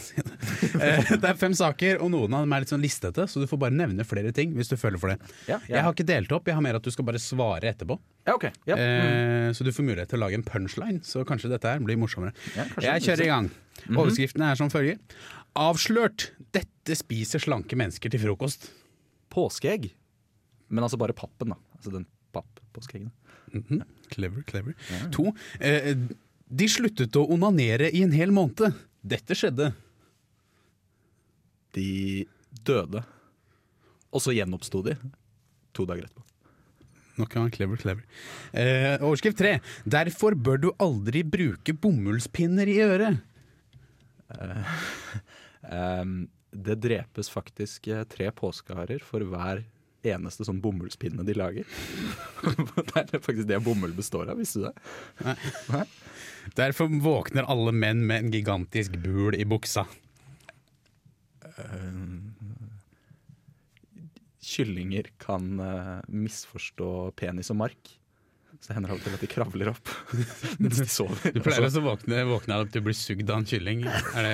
Eh, 0.78 1.00
Det 1.16 1.24
er 1.24 1.34
fem 1.40 1.54
saker, 1.56 1.96
og 2.04 2.10
noen 2.12 2.34
av 2.36 2.42
dem 2.44 2.52
er 2.52 2.60
litt 2.62 2.70
sånn 2.70 2.82
listete, 2.84 3.24
så 3.30 3.40
du 3.40 3.46
får 3.48 3.58
bare 3.62 3.74
nevne 3.74 4.04
flere 4.06 4.30
ting 4.36 4.52
hvis 4.54 4.68
du 4.70 4.76
føler 4.78 5.00
for 5.00 5.10
det. 5.14 5.16
Ja, 5.48 5.56
Jeg 5.66 5.80
har 5.82 5.94
ikke 5.96 6.04
delt 6.06 6.32
opp, 6.36 6.46
jeg 6.50 6.54
har 6.58 6.62
mer 6.62 6.76
at 6.78 6.84
du 6.84 6.90
skal 6.92 7.06
bare 7.08 7.18
svare 7.22 7.70
etterpå. 7.72 7.96
ja, 8.28 8.34
ok. 8.36 8.44
Ja. 8.68 8.76
Mm. 8.76 8.84
Eh, 8.84 9.52
Så 9.56 9.64
du 9.64 9.72
får 9.72 9.86
mulighet 9.88 10.10
til 10.12 10.18
å 10.20 10.22
lage 10.26 10.34
en 10.38 10.44
punchline, 10.46 11.00
så 11.02 11.24
kanskje 11.26 11.48
dette 11.50 11.64
her 11.72 11.80
blir 11.80 11.96
morsommere. 11.98 12.34
Ja. 12.54 12.66
Jeg 12.84 13.06
kjører 13.08 13.24
i 13.24 13.30
gang. 13.32 13.50
Mhm. 13.88 13.96
Overskriftene 14.02 14.50
er 14.52 14.60
som 14.60 14.68
følger. 14.70 14.98
Avslørt! 15.56 16.30
Dette 16.52 16.94
spiser 17.00 17.40
slanke 17.42 17.74
mennesker 17.80 18.12
til 18.12 18.20
frokost. 18.20 18.68
Påskeegg. 19.32 19.90
Men 20.68 20.84
altså 20.84 20.98
bare 21.00 21.16
pappen, 21.16 21.54
da. 21.54 21.58
Altså 21.78 21.92
den 21.96 22.06
papp-påskeeggene. 22.36 23.10
Mhm. 23.56 23.82
Clever, 24.12 24.42
clever. 24.48 24.74
To. 25.14 25.32
Eh, 25.60 25.94
de 26.48 26.68
sluttet 26.70 27.16
å 27.18 27.26
onanere 27.34 27.90
i 27.92 28.02
en 28.06 28.14
hel 28.16 28.32
måned. 28.34 28.76
Dette 29.04 29.36
skjedde. 29.36 29.70
De 31.76 32.24
døde. 32.64 33.04
Og 34.08 34.24
så 34.24 34.32
gjenoppsto 34.36 34.80
de 34.86 34.96
to 35.76 35.84
dager 35.88 36.08
etterpå. 36.08 36.24
nok 37.18 37.34
en 37.36 37.50
clever, 37.50 37.76
clever. 37.76 38.04
Eh, 38.52 38.94
overskrift 39.02 39.38
tre. 39.38 39.58
Derfor 39.84 40.36
bør 40.38 40.60
du 40.62 40.68
aldri 40.78 41.24
bruke 41.26 41.74
bomullspinner 41.74 42.70
i 42.70 42.78
øret. 42.84 43.24
Ehm, 45.68 46.28
det 46.54 46.78
drepes 46.80 47.28
faktisk 47.28 47.88
eh, 47.90 48.04
tre 48.08 48.30
påskeharer 48.32 49.02
for 49.04 49.20
hver 49.26 49.64
eneste 50.06 50.46
sånn 50.46 50.60
bomullspinne 50.62 51.24
de 51.26 51.34
lager. 51.36 51.68
det 52.92 53.04
er 53.04 53.22
faktisk 53.22 53.48
det 53.50 53.60
bomull 53.64 53.94
består 53.96 54.30
av, 54.30 54.38
visste 54.38 54.62
du 54.62 54.68
det? 54.68 55.84
Derfor 56.58 56.90
våkner 57.02 57.48
alle 57.50 57.74
menn 57.74 58.04
med 58.06 58.24
en 58.24 58.34
gigantisk 58.34 58.94
bul 59.02 59.36
i 59.36 59.44
buksa. 59.48 59.86
Kyllinger 64.48 65.10
kan 65.20 65.58
uh, 65.60 65.98
misforstå 66.08 67.10
penis 67.18 67.50
og 67.52 67.58
mark. 67.64 67.90
Så 68.58 68.72
det 68.72 68.78
hender 68.78 68.94
av 68.94 68.98
og 68.98 69.04
til 69.04 69.14
at 69.14 69.22
de 69.22 69.28
kravler 69.30 69.68
opp 69.70 69.90
mens 70.62 70.80
de 70.80 70.88
sover. 70.90 71.34
Du 71.34 71.42
pleier 71.44 71.60
Altså, 71.60 71.78
også 71.78 71.82
å 71.82 71.90
våkne, 71.92 72.24
våkne 72.26 72.56
av 72.56 72.64
at 72.66 72.72
du 72.74 72.80
blir 72.82 72.96
sugd 72.96 73.28
av 73.28 73.42
en 73.42 73.46
kylling. 73.46 73.84
Er 73.86 74.26
det 74.26 74.32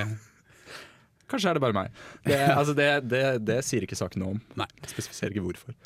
kanskje 1.34 1.50
er 1.50 1.58
det 1.58 1.64
bare 1.64 1.76
meg. 1.76 2.00
Det, 2.24 2.38
altså 2.54 2.74
det, 2.78 2.88
det, 3.10 3.24
det 3.44 3.58
sier 3.66 3.84
ikke 3.86 3.98
saken 3.98 4.24
noe 4.24 4.36
om. 4.36 4.40
Nei. 4.62 4.68
Spesifiserer 4.86 5.34
ikke 5.34 5.44
hvorfor. 5.48 5.76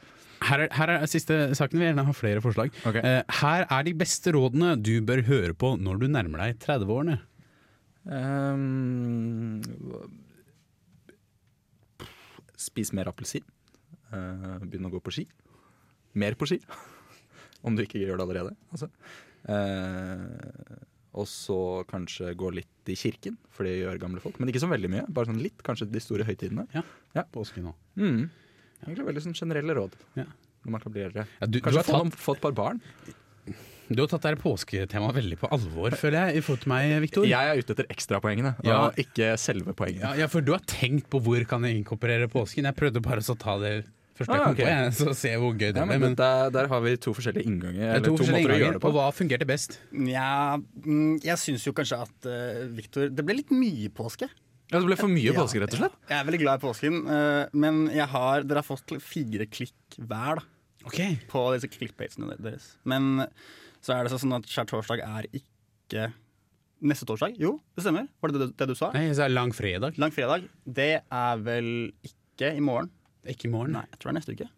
Her 0.46 0.64
er, 0.66 0.74
her 0.76 0.92
er 0.94 1.08
siste 1.10 1.36
saken. 1.58 1.80
Vi 1.80 1.88
gjerne 1.88 2.04
har 2.06 2.16
flere 2.16 2.42
forslag. 2.44 2.70
Okay. 2.86 3.02
Uh, 3.02 3.38
her 3.40 3.66
er 3.66 3.88
de 3.88 3.94
beste 3.98 4.32
rådene 4.36 4.76
du 4.78 4.94
bør 5.06 5.24
høre 5.26 5.56
på 5.58 5.74
når 5.80 6.04
du 6.04 6.06
nærmer 6.12 6.44
deg 6.44 6.60
30-årene. 6.62 7.18
Um, 8.08 9.58
spis 12.58 12.94
mer 12.96 13.10
appelsin. 13.10 13.44
Uh, 14.12 14.62
Begynn 14.62 14.86
å 14.88 14.94
gå 14.94 15.02
på 15.02 15.16
ski. 15.18 15.26
Mer 16.18 16.38
på 16.38 16.48
ski. 16.50 16.60
Om 17.66 17.74
du 17.74 17.82
ikke 17.84 18.00
gjør 18.00 18.20
det 18.20 18.28
allerede. 18.28 18.54
Altså. 18.70 18.88
Eh, 19.48 20.78
og 21.18 21.26
så 21.30 21.58
kanskje 21.90 22.32
gå 22.38 22.50
litt 22.54 22.90
i 22.92 22.96
kirken, 22.98 23.36
for 23.52 23.66
det 23.68 23.74
gjør 23.80 23.98
gamle 24.00 24.22
folk. 24.22 24.38
Men 24.40 24.48
ikke 24.52 24.62
så 24.62 24.70
veldig 24.70 24.90
mye. 24.92 25.04
Bare 25.12 25.28
sånn 25.28 25.40
litt, 25.42 25.58
kanskje 25.66 25.88
de 25.92 26.00
store 26.04 26.24
høytidene. 26.28 26.68
Ja. 26.76 26.84
Ja. 27.18 27.24
påsken 27.34 27.66
nå. 27.68 27.74
Mm. 27.98 28.28
Egentlig 28.86 29.08
veldig 29.10 29.24
sånn 29.26 29.34
generelle 29.38 29.74
råd 29.74 29.96
Ja. 30.16 30.24
når 30.64 30.70
man 30.76 30.80
kan 30.84 30.92
bli 30.94 31.02
eldre. 31.08 31.26
Ja, 31.40 31.46
du, 31.50 31.58
du, 31.58 31.64
Kanskje 31.64 31.82
har 31.82 31.88
få, 31.90 32.04
tatt, 32.04 32.20
få 32.22 32.36
et 32.38 32.44
par 32.46 32.52
barn. 32.54 32.80
du 33.88 34.02
har 34.04 34.08
tatt 34.12 34.22
det 34.28 34.38
påsketemaet 34.42 35.16
veldig 35.16 35.38
på 35.40 35.48
alvor, 35.56 35.90
føler 35.96 36.28
jeg, 36.28 36.38
i 36.38 36.44
forhold 36.44 36.62
til 36.64 36.72
meg, 36.74 36.94
Victor. 37.02 37.26
Jeg 37.28 37.50
er 37.52 37.58
ute 37.62 37.74
etter 37.74 37.88
ekstrapoengene, 37.92 38.54
Ja. 38.64 38.78
og 38.86 38.98
ikke 39.00 39.32
selve 39.40 39.74
poengene. 39.74 40.04
Ja, 40.04 40.14
ja, 40.24 40.26
for 40.30 40.40
du 40.44 40.52
har 40.52 40.60
tenkt 40.68 41.08
på 41.10 41.20
hvor 41.24 41.42
kan 41.48 41.64
jeg 41.64 41.80
inkorporere 41.82 42.28
påsken. 42.28 42.68
Jeg 42.68 42.76
prøvde 42.76 43.02
bare 43.02 43.24
å 43.24 43.38
ta 43.38 43.58
det 43.58 43.74
første 44.18 44.34
jeg 44.34 44.40
Ah, 44.40 44.44
kom 44.44 44.54
ok. 44.56 44.60
på, 44.60 44.68
jeg, 44.68 44.92
så 44.98 45.14
se 45.16 45.32
hvor 45.38 45.52
gøy 45.54 45.68
det 45.72 45.76
Ja, 45.80 45.84
ble. 45.86 45.94
men 45.94 46.00
Men, 46.08 46.14
der, 46.18 46.50
der 46.54 46.68
har 46.72 46.80
vi 46.84 46.96
to 46.96 47.14
forskjellige 47.16 47.46
innganger. 47.48 47.82
er 47.84 47.94
Eller 47.96 48.04
to 48.08 48.12
to, 48.12 48.18
forskjellige 48.22 48.42
måter 48.44 48.54
å 48.54 48.58
gjøre 48.58 48.66
innganger, 48.66 48.78
det 48.78 48.84
på. 48.84 48.90
og 48.90 48.98
hva 48.98 49.06
fungerte 49.14 49.46
best? 49.48 49.78
Nja, 49.92 50.58
mm, 50.84 51.14
jeg 51.24 51.38
syns 51.44 51.64
jo 51.68 51.72
kanskje 51.78 52.00
at 52.04 52.28
uh, 52.28 52.66
Victor 52.76 53.08
Det 53.14 53.24
ble 53.24 53.38
litt 53.40 53.50
mye 53.54 53.88
påske. 53.94 54.28
Ja, 54.68 54.76
det 54.78 54.84
ble 54.90 54.96
for 55.00 55.08
mye 55.08 55.30
Ja, 55.30 55.32
påske, 55.38 55.62
rett 55.62 55.72
og 55.72 55.80
slett. 55.80 55.94
Jeg 56.10 56.18
er 56.20 56.24
veldig 56.28 56.40
glad 56.44 56.60
i 56.60 56.64
påsken, 56.66 56.98
uh, 57.08 57.44
men 57.56 57.86
jeg 57.94 58.04
har, 58.12 58.42
dere 58.44 58.60
har 58.60 58.68
fått 58.68 58.92
fire 59.00 59.46
klikk 59.48 59.96
hver 59.96 60.42
da, 60.42 60.44
okay. 60.84 61.16
på 61.30 61.46
disse 61.56 61.70
clickbatesene 61.72 62.36
deres. 62.36 62.74
Men 62.84 63.24
så 63.80 63.94
er 63.96 64.04
det 64.04 64.12
sånn 64.18 64.34
at 64.36 64.44
skjærtorsdag 64.50 65.00
er 65.06 65.30
ikke 65.32 66.10
neste 66.84 67.06
torsdag. 67.08 67.32
Jo, 67.40 67.56
det 67.74 67.82
stemmer. 67.86 68.04
Var 68.22 68.34
det 68.34 68.40
det, 68.42 68.48
det 68.60 68.68
du 68.70 68.74
sa? 68.78 68.92
Nei, 68.94 69.08
så 69.16 69.24
er 69.24 69.32
det 69.32 69.38
lang 69.38 69.54
fredag. 69.56 69.96
Langfredag. 69.98 70.44
Det 70.68 70.90
er 71.00 71.40
vel 71.42 71.70
ikke 72.06 72.52
i 72.54 72.60
morgen. 72.62 72.90
Ikke 73.26 73.48
i 73.48 73.50
morgen. 73.52 73.72
Nei, 73.72 73.82
jeg 73.90 73.98
tror 73.98 74.12
det 74.12 74.14
er 74.14 74.18
neste 74.20 74.36
uke. 74.38 74.48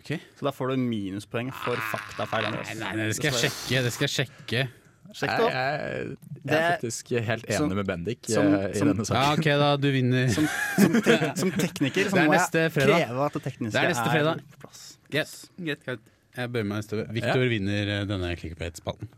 Okay. 0.00 0.18
Så 0.38 0.46
da 0.46 0.50
får 0.56 0.68
du 0.72 0.76
minuspoeng 0.80 1.50
for 1.52 1.76
faktafeil. 1.92 2.46
Andreas. 2.50 2.70
Nei, 2.80 2.92
nei, 2.96 3.06
det 3.10 3.16
skal 3.16 3.30
jeg 3.32 3.50
sjekke. 3.50 3.82
Det 3.84 3.92
skal 3.92 4.08
jeg 4.08 4.14
sjekke. 4.18 4.68
Sjekk 5.10 5.30
Jeg, 5.30 5.38
det 5.40 5.44
opp. 5.44 5.52
jeg, 5.52 6.16
jeg 6.46 6.54
er 6.60 6.66
faktisk 6.76 7.08
helt 7.26 7.44
enig 7.48 7.56
som- 7.58 7.72
med 7.74 7.86
Bendik 7.88 8.26
som- 8.30 8.54
eh, 8.54 8.68
i 8.70 8.78
som- 8.78 8.88
denne 8.88 9.04
Ja, 9.10 9.32
ok, 9.32 9.44
da. 9.58 9.76
Du 9.76 9.90
vinner. 9.90 10.28
Som, 10.30 10.46
som, 10.78 10.92
te 11.02 11.16
som 11.36 11.50
tekniker 11.50 12.04
så 12.10 12.16
er 12.20 12.26
må 12.28 12.32
jeg 12.38 12.72
fredag. 12.72 13.08
kreve 13.08 13.26
at 13.26 13.32
det 13.32 13.42
tekniske 13.42 13.72
Det 13.72 13.82
er 13.82 13.88
neste 13.90 14.10
fredag. 14.14 14.40
på 14.52 14.60
plass. 14.60 14.98
Greit, 15.10 15.50
greit, 15.58 15.84
greit. 15.84 16.00
Jeg 16.36 16.52
bøyer 16.52 16.64
meg 16.64 16.78
i 16.78 16.82
støvet. 16.86 17.10
Victor 17.12 17.48
vinner 17.50 17.88
eh, 18.00 18.04
denne 18.06 18.36
clickbait-spalten. 18.38 19.08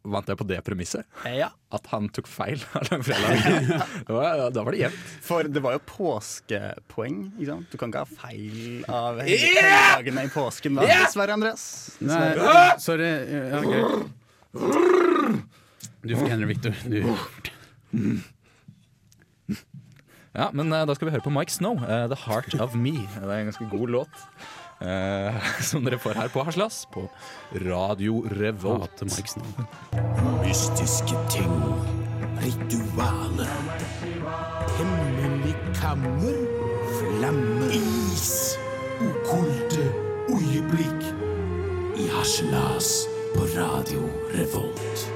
Vant 0.00 0.30
jeg 0.32 0.38
på 0.40 0.46
det 0.48 0.56
premisset? 0.64 1.04
Ja, 1.28 1.50
At 1.76 1.84
han 1.92 2.06
tok 2.08 2.24
feil 2.30 2.62
av 2.72 2.86
langfredagen. 2.88 3.66
Da 4.08 4.62
var 4.64 4.72
det 4.72 4.78
jevnt. 4.80 5.10
for 5.26 5.44
det 5.44 5.60
var 5.60 5.76
jo 5.76 5.82
påskepoeng. 5.90 7.18
Ikke 7.36 7.50
sant? 7.50 7.66
Du 7.68 7.76
kan 7.76 7.92
ikke 7.92 8.04
ha 8.06 8.08
feil 8.22 8.80
av 8.88 9.20
helligdagene 9.26 10.24
i 10.24 10.32
påsken 10.32 10.80
da, 10.80 10.86
dessverre, 10.88 11.36
Andreas. 11.36 11.66
Nei, 12.00 12.30
sorry. 12.80 13.10
Ja, 13.28 13.60
okay. 13.60 13.84
Du 16.00 16.16
fikk 16.16 16.32
Henry 16.32 16.48
Victor. 16.54 16.72
Du. 16.88 17.04
Ja, 20.32 20.48
men 20.54 20.70
eh, 20.72 20.84
da 20.86 20.94
skal 20.94 21.08
vi 21.10 21.14
høre 21.16 21.24
på 21.26 21.32
Mike 21.34 21.52
Snow, 21.52 21.76
eh, 21.84 22.06
'The 22.08 22.18
Heart 22.24 22.54
of 22.62 22.74
Me'. 22.78 23.02
Det 23.18 23.26
er 23.26 23.40
en 23.42 23.48
ganske 23.50 23.66
god 23.72 23.88
låt. 23.98 24.20
Eh, 24.80 25.48
som 25.70 25.84
dere 25.84 25.98
får 26.00 26.18
her 26.20 26.32
på 26.32 26.44
Haslas 26.46 26.86
på 26.92 27.06
Radio 27.66 28.24
Revolt. 28.40 29.02
Mystiske 30.42 31.16
ting, 31.30 31.54
ritualer. 32.42 33.54
Hemmelig 34.78 35.56
kammer, 35.80 36.36
flammer. 36.98 37.70
Is, 37.76 38.58
okkulte 39.00 39.86
øyeblikk. 40.30 41.14
I 42.00 42.08
Haslas 42.16 43.06
på 43.36 43.48
Radio 43.56 44.08
Revolt. 44.34 45.10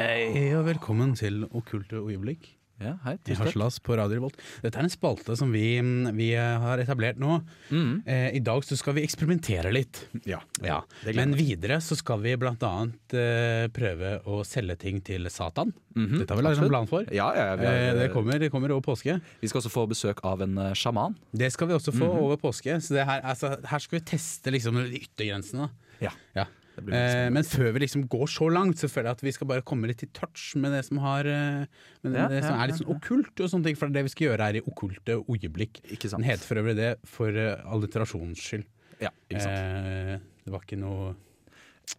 Hei 0.00 0.46
og 0.56 0.64
velkommen 0.64 1.10
til 1.18 1.42
Okkulte 1.50 1.98
øyeblikk. 2.00 2.46
Ja, 2.80 2.94
hei, 3.04 3.18
I. 3.28 3.34
Harselas 3.36 3.74
på 3.84 3.92
Radio 3.98 4.16
Revolt. 4.16 4.38
Dette 4.64 4.78
er 4.80 4.86
en 4.86 4.92
spalte 4.92 5.34
som 5.36 5.50
vi, 5.52 5.74
vi 6.16 6.28
har 6.32 6.80
etablert 6.80 7.18
nå. 7.20 7.34
Mm. 7.68 7.90
Eh, 8.08 8.30
I 8.38 8.40
dag 8.40 8.64
så 8.64 8.78
skal 8.80 8.94
vi 8.96 9.02
eksperimentere 9.04 9.68
litt. 9.76 10.00
Ja, 10.24 10.38
Ja. 10.64 10.78
Men 11.12 11.34
videre 11.36 11.76
så 11.84 11.98
skal 12.00 12.22
vi 12.24 12.32
blant 12.40 12.64
annet 12.64 13.12
eh, 13.12 13.66
prøve 13.76 14.14
å 14.24 14.38
selge 14.48 14.78
ting 14.80 15.02
til 15.04 15.28
Satan. 15.28 15.74
Mhm, 15.92 16.22
Dette 16.22 16.32
har 16.32 16.40
vi 16.40 16.46
laget 16.48 16.62
en 16.64 16.72
plan 16.72 16.88
for. 16.88 17.04
Ja, 17.12 17.28
ja, 17.36 17.50
vi, 17.60 17.66
Eh, 17.68 17.92
det, 18.00 18.06
kommer, 18.14 18.38
det 18.40 18.48
kommer 18.54 18.72
over 18.72 18.86
påske. 18.88 19.18
vi 19.42 19.48
skal 19.52 19.60
også 19.60 19.74
få 19.76 19.84
besøk 19.92 20.24
av 20.24 20.40
en 20.46 20.56
uh, 20.56 20.70
sjaman. 20.72 21.18
Det 21.36 21.52
skal 21.52 21.68
vi 21.68 21.74
også 21.76 21.92
få 21.92 22.08
Mhm. 22.08 22.22
over 22.24 22.40
påske. 22.40 22.80
Så 22.80 22.96
det 22.96 23.04
her, 23.04 23.20
altså, 23.20 23.58
her 23.68 23.78
skal 23.84 23.98
vi 24.00 24.04
teste 24.16 24.50
liksom, 24.56 24.80
yttergrensene. 24.88 25.68
Ja. 26.00 26.14
Ja. 26.34 26.46
Eh, 26.78 27.28
men 27.34 27.44
før 27.44 27.72
vi 27.74 27.82
liksom 27.82 28.06
går 28.08 28.28
så 28.30 28.46
langt, 28.52 28.78
så 28.80 28.88
føler 28.88 29.10
jeg 29.10 29.18
at 29.18 29.24
vi 29.26 29.32
skal 29.36 29.48
bare 29.50 29.64
komme 29.66 29.90
litt 29.90 30.02
i 30.06 30.08
touch 30.16 30.54
med 30.56 30.72
det 30.72 30.84
som, 30.86 31.00
har, 31.04 31.26
eh, 31.28 31.66
med 32.06 32.14
Ja, 32.16 32.28
det 32.30 32.42
som 32.44 32.54
ja, 32.54 32.62
er 32.62 32.70
litt 32.70 32.78
ja, 32.78 32.84
sånn 32.84 32.94
okkult 32.96 33.42
og 33.42 33.50
sånne 33.52 33.64
ting. 33.68 33.76
For 33.76 33.86
det 33.88 33.92
er 33.92 33.98
det 34.00 34.04
vi 34.08 34.14
skal 34.14 34.26
gjøre 34.30 34.46
her 34.48 34.60
i 34.60 34.62
Okkulte 34.64 35.18
øyeblikk. 35.26 35.82
Ikke 35.90 36.08
sant. 36.08 36.22
Den 36.22 36.30
heter 36.30 36.46
for 36.46 36.62
øvrig 36.62 36.76
det 36.78 36.92
for 37.04 37.28
uh, 37.36 37.74
alliterasjons 37.74 38.40
skyld. 38.46 38.64
Ja, 39.00 39.10
ikke 39.28 39.42
sant. 39.44 39.58
Eh, 39.58 40.16
det 40.46 40.54
var 40.54 40.64
ikke 40.64 40.78
noe 40.80 41.16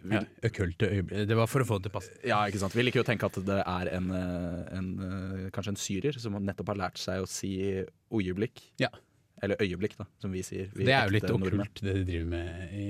Vi- 0.08 0.16
ja, 0.16 0.22
okkulte 0.48 0.88
øyeblikk. 0.88 1.28
Det 1.28 1.36
var 1.36 1.48
for 1.51 1.62
å 1.62 1.68
få 1.68 1.78
det 1.82 1.90
til 1.90 1.92
å 1.92 2.00
passe. 2.00 2.12
Ja, 2.24 2.42
ikke 2.48 2.62
sant. 2.63 2.74
Vi 2.74 2.84
liker 2.88 3.01
jo 3.01 3.04
å 3.04 3.10
tenke 3.12 3.28
at 3.28 3.38
det 3.46 3.60
er 3.68 3.90
en, 3.98 4.10
eh, 4.16 4.78
en 4.78 4.90
eh, 5.46 5.50
kanskje 5.51 5.75
en 5.75 5.82
syrer 5.82 6.18
som 6.18 6.34
nettopp 6.34 6.68
har 6.74 6.80
lært 6.88 6.98
seg 6.98 7.22
å 7.22 7.28
si 7.28 7.84
øyeblikk. 8.10 8.62
Ja. 8.80 8.90
Eller 9.41 9.62
øyeblikk, 9.63 9.95
da, 9.98 10.05
som 10.21 10.33
vi 10.33 10.43
sier. 10.45 10.67
Vi 10.75 10.86
Det 10.86 10.93
er 10.93 11.07
jo 11.10 11.15
litt 11.15 11.31
okkult 11.33 11.79
det 11.81 11.95
de 11.95 12.03
driver 12.05 12.27
med 12.29 12.75
i, 12.77 12.89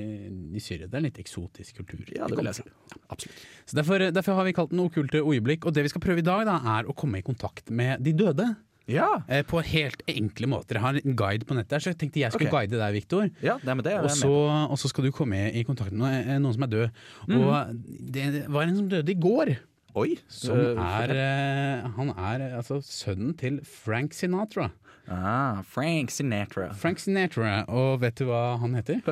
i 0.60 0.64
Syria. 0.64 0.90
Det 0.90 0.98
er 0.98 1.04
en 1.04 1.08
litt 1.08 1.22
eksotisk 1.22 1.80
kultur. 1.80 2.04
Ja, 2.12 2.28
det 2.28 2.40
vil 2.40 2.50
jeg 2.50 2.60
si. 2.60 2.66
Absolutt. 3.08 3.46
Så 3.70 3.80
derfor, 3.80 4.04
derfor 4.12 4.40
har 4.42 4.50
vi 4.50 4.56
kalt 4.58 4.74
den 4.74 4.84
Okkulte 4.84 5.24
øyeblikk. 5.24 5.66
Og 5.66 5.78
det 5.78 5.86
vi 5.88 5.94
skal 5.94 6.04
prøve 6.04 6.20
i 6.20 6.28
dag, 6.28 6.44
da, 6.50 6.60
er 6.76 6.92
å 6.92 6.98
komme 6.98 7.22
i 7.22 7.26
kontakt 7.26 7.72
med 7.72 8.04
de 8.04 8.16
døde. 8.20 8.50
Ja, 8.92 9.24
Eh, 9.32 9.44
på 9.48 9.62
helt 9.64 10.02
enkle 10.10 10.50
måter. 10.52 10.76
Jeg 10.76 10.84
har 10.84 11.00
en 11.00 11.16
guide 11.16 11.48
på 11.48 11.56
nettet, 11.56 11.78
her, 11.78 11.84
så 11.84 11.94
jeg 11.94 12.00
tenkte 12.02 12.20
jeg 12.20 12.34
skulle 12.34 12.50
okay. 12.50 12.68
guide 12.68 12.82
deg, 12.82 12.96
Viktor. 12.98 13.30
ja 13.46 13.58
det 13.62 13.76
med 13.78 13.88
det. 13.88 13.98
Og 14.02 14.78
så, 14.82 14.92
skal 14.92 15.08
du 15.08 15.12
komme 15.16 15.46
i 15.54 15.64
kontakt 15.68 15.94
med 15.94 16.02
noen, 16.02 16.42
noen 16.44 16.58
som 16.58 16.66
er 16.68 16.72
død. 16.72 17.04
Mm. 17.30 17.36
Og 17.40 17.84
det, 18.18 18.30
var 18.50 18.66
en 18.66 18.80
som 18.82 18.90
døde 18.92 19.14
i 19.14 19.20
går. 19.22 19.56
Oi! 20.00 20.16
Som 20.32 20.56
eh, 20.56 20.78
er 20.80 21.12
eh, 21.20 21.88
Han 21.98 22.14
er 22.16 22.46
eh, 22.46 22.58
altså 22.62 22.80
sønnen 22.86 23.34
til 23.40 23.60
Frank 23.68 24.16
Sinatra. 24.16 24.70
Ah, 25.08 25.62
Frank 25.68 26.12
Sinatra. 26.12 26.74
Frank 26.78 27.00
Sinatra, 27.00 27.64
Og 27.68 28.02
vet 28.02 28.20
du 28.20 28.28
hva 28.30 28.58
han 28.62 28.76
heter? 28.78 29.02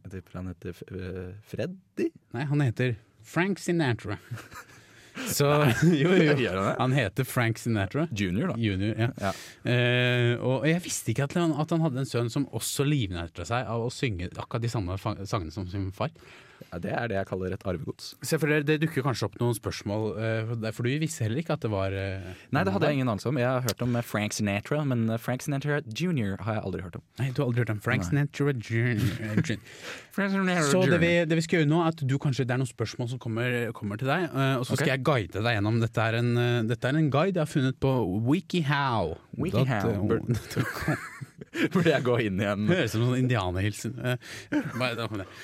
Jeg 0.00 0.12
tipper 0.14 0.40
han 0.40 0.50
heter 0.50 0.82
eh, 0.96 1.32
Freddy? 1.46 2.08
Nei, 2.34 2.44
han 2.48 2.62
heter 2.64 2.96
Frank 3.26 3.60
Sinatra. 3.62 4.16
Så 5.28 5.46
jo, 6.02 6.12
jo. 6.14 6.74
Han 6.78 6.92
heter 6.92 7.24
Frank 7.24 7.58
Sinatra. 7.58 8.06
Junior, 8.16 8.52
da. 8.52 8.56
Junior, 8.58 8.94
ja. 8.98 9.08
Ja. 9.20 9.32
Eh, 9.70 10.34
og 10.40 10.66
jeg 10.68 10.82
visste 10.84 11.12
ikke 11.12 11.26
at 11.26 11.34
han, 11.36 11.52
at 11.60 11.74
han 11.74 11.82
hadde 11.84 12.02
en 12.02 12.08
sønn 12.08 12.30
som 12.32 12.46
også 12.56 12.86
livnærte 12.88 13.44
seg 13.48 13.68
av 13.68 13.84
å 13.84 13.90
synge 13.92 14.30
akkurat 14.36 14.64
de 14.64 14.72
samme 14.72 14.96
sangene 15.00 15.52
som 15.54 15.68
sin 15.70 15.90
far. 15.94 16.14
Ja, 16.70 16.78
det 16.78 16.92
er 16.92 17.08
det 17.10 17.16
jeg 17.16 17.26
kaller 17.30 17.54
et 17.56 17.64
arvegods. 17.66 18.14
Se 18.22 18.38
for 18.38 18.46
dere, 18.50 18.62
Det 18.66 18.76
dukker 18.82 19.02
kanskje 19.06 19.24
opp 19.28 19.38
noen 19.40 19.54
spørsmål, 19.56 20.04
eh, 20.20 20.70
for- 20.72 20.84
du 20.84 20.98
visste 21.00 21.24
heller 21.24 21.40
ikke 21.42 21.54
at 21.56 21.60
det 21.64 21.70
var 21.70 21.92
eh, 21.92 22.20
Nei, 22.52 22.64
det 22.64 22.72
hadde 22.72 22.86
jeg 22.86 22.98
ingen 23.00 23.08
anelse 23.08 23.26
om. 23.30 23.38
Jeg 23.38 23.46
har 23.48 23.60
hørt 23.62 23.82
om 23.82 23.96
Frank 24.02 24.32
Sinatra, 24.32 24.84
men 24.84 25.08
eh, 25.10 25.16
Frank 25.18 25.42
Sinatra 25.42 25.80
jr. 25.88 26.36
har 26.42 26.54
jeg 26.58 26.62
aldri 26.64 26.82
hørt 26.82 26.96
om. 26.96 27.02
Nei, 27.18 27.30
du 27.30 27.42
har 27.42 27.48
aldri 27.48 27.64
hørt 27.64 27.70
om 27.70 27.80
Frank 27.80 28.04
Sinatra 28.04 28.52
Jr. 28.52 29.56
Så 30.70 30.82
det 30.90 31.00
vi, 31.00 31.24
det 31.24 31.36
vi 31.38 31.40
skal 31.46 31.60
gjøre 31.62 31.70
nå, 31.70 31.80
er 31.84 31.88
at 31.94 32.02
du 32.06 32.18
kanskje, 32.18 32.44
det 32.44 32.54
er 32.54 32.60
noen 32.60 32.68
spørsmål 32.68 33.08
som 33.08 33.18
kommer, 33.22 33.72
kommer 33.72 33.96
til 34.00 34.10
deg, 34.10 34.26
og 34.58 34.66
så 34.66 34.76
skal 34.76 34.92
jeg 34.96 35.04
guide 35.06 35.40
deg 35.40 35.56
gjennom. 35.56 35.80
Dette 35.80 36.02
er, 36.02 36.18
en, 36.20 36.66
dette 36.68 36.84
er 36.90 36.98
en 36.98 37.10
guide 37.10 37.38
jeg 37.38 37.44
har 37.46 37.50
funnet 37.50 37.78
på 37.80 37.94
WikiHow. 38.26 39.16
WikiHow. 39.38 40.20
Burde 41.72 41.90
jeg 41.92 42.04
gå 42.06 42.16
inn 42.26 42.40
igjen? 42.40 42.66
Høres 42.70 42.92
ut 42.92 42.94
som 42.94 43.02
en 43.04 43.10
sånn 43.10 43.20
indianerhilsen. 43.24 43.94
Eh. 44.04 44.16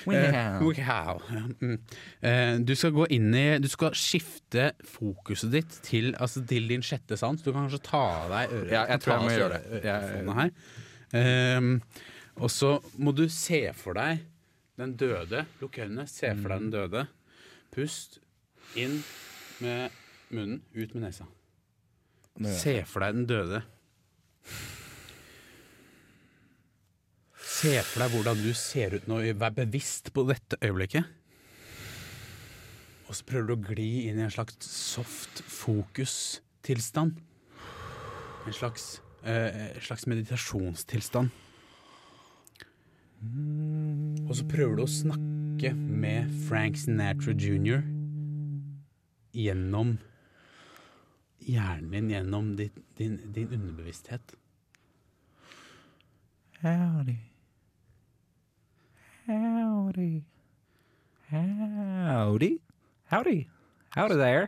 Eh, 0.07 0.59
mm. 1.61 1.77
Eh, 2.21 2.53
Du 2.67 2.73
skal 2.79 2.93
gå 2.95 3.07
inn 3.17 3.29
i 3.37 3.45
Du 3.63 3.67
skal 3.71 3.95
skifte 3.97 4.71
fokuset 4.87 5.51
ditt 5.53 5.79
til, 5.85 6.13
altså 6.19 6.43
til 6.47 6.67
din 6.71 6.85
sjette 6.85 7.17
sans. 7.19 7.41
Du 7.43 7.51
kan 7.51 7.65
kanskje 7.67 7.81
ta 7.87 8.03
av 8.23 8.33
deg 8.33 8.55
øret. 8.59 8.73
Ja, 8.75 8.85
jeg 8.93 9.03
tror 9.03 9.15
jeg 9.17 9.25
må 9.27 9.35
gjøre 9.37 9.59
det. 9.59 9.83
Jeg- 9.83 10.25
her. 10.37 10.51
Ehm, 11.17 11.81
og 12.37 12.49
så 12.53 12.73
må 12.99 13.13
du 13.15 13.27
se 13.31 13.61
for 13.73 13.97
deg 13.97 14.25
den 14.77 14.93
døde. 14.99 15.45
Lukk 15.61 15.79
øynene, 15.81 16.07
se 16.09 16.33
for 16.35 16.49
deg 16.53 16.67
den 16.67 16.71
døde. 16.73 17.07
Pust 17.73 18.19
inn 18.75 19.03
med 19.63 19.89
munnen, 20.29 20.61
ut 20.75 20.93
med 20.95 21.07
nesa. 21.07 21.25
Se 22.53 22.83
for 22.85 23.01
deg 23.01 23.15
den 23.17 23.25
døde. 23.29 23.63
Se 27.57 27.71
for 27.81 28.03
deg 28.03 28.11
hvordan 28.13 28.41
du 28.43 28.51
ser 28.53 28.93
ut 28.93 29.07
nå. 29.09 29.15
Vær 29.33 29.55
bevisst 29.55 30.11
på 30.13 30.27
dette 30.29 30.59
øyeblikket. 30.61 31.07
Og 33.07 33.15
så 33.17 33.25
prøver 33.25 33.47
du 33.47 33.53
å 33.55 33.71
gli 33.71 33.87
inn 34.11 34.19
i 34.19 34.25
en 34.27 34.33
slags 34.33 34.59
soft 34.61 35.41
fokus-tilstand. 35.41 37.17
En 38.45 38.53
slags, 38.53 38.99
eh, 39.23 39.73
slags 39.81 40.05
meditasjonstilstand. 40.05 41.31
Og 44.27 44.35
så 44.37 44.45
prøver 44.45 44.75
du 44.77 44.83
å 44.83 44.91
snakke 44.91 45.73
med 45.73 46.29
Frank 46.45 46.77
Sinatra 46.77 47.33
jr. 47.33 47.81
gjennom 49.33 49.97
hjernen 51.41 51.89
din, 51.89 52.09
gjennom 52.13 52.53
din, 52.55 52.83
din, 52.97 53.17
din 53.33 53.49
underbevissthet. 53.49 54.35
Howdy. 56.61 57.17
Howdy. 59.97 60.21
Howdy. 61.31 62.61
Howdy. 63.09 63.49
Howdy 63.95 64.15
there. 64.15 64.47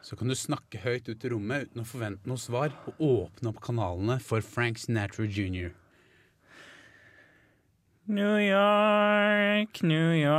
Så 0.00 0.16
kan 0.16 0.28
du 0.28 0.34
snakke 0.34 0.80
høyt 0.80 1.08
ut 1.10 1.24
i 1.24 1.28
rommet 1.28 1.68
uten 1.68 1.82
å 1.82 1.84
forvente 1.84 2.24
noe 2.30 2.40
svar, 2.40 2.72
og 2.88 2.96
åpne 3.04 3.50
opp 3.50 3.60
kanalene 3.66 4.16
for 4.24 4.40
Frank 4.40 4.80
Sinatra 4.80 5.26
jr. 5.28 5.74
New 8.08 8.38
York, 8.40 9.82
New 9.84 10.16
York. 10.16 10.32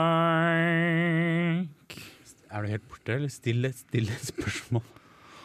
Er 2.50 2.65
du 2.65 2.68
helt 2.74 2.89
borte, 2.89 3.20
eller 3.20 3.29
still 3.29 3.70
et, 3.70 3.77
still 3.77 4.10
spørsmål 4.32 4.82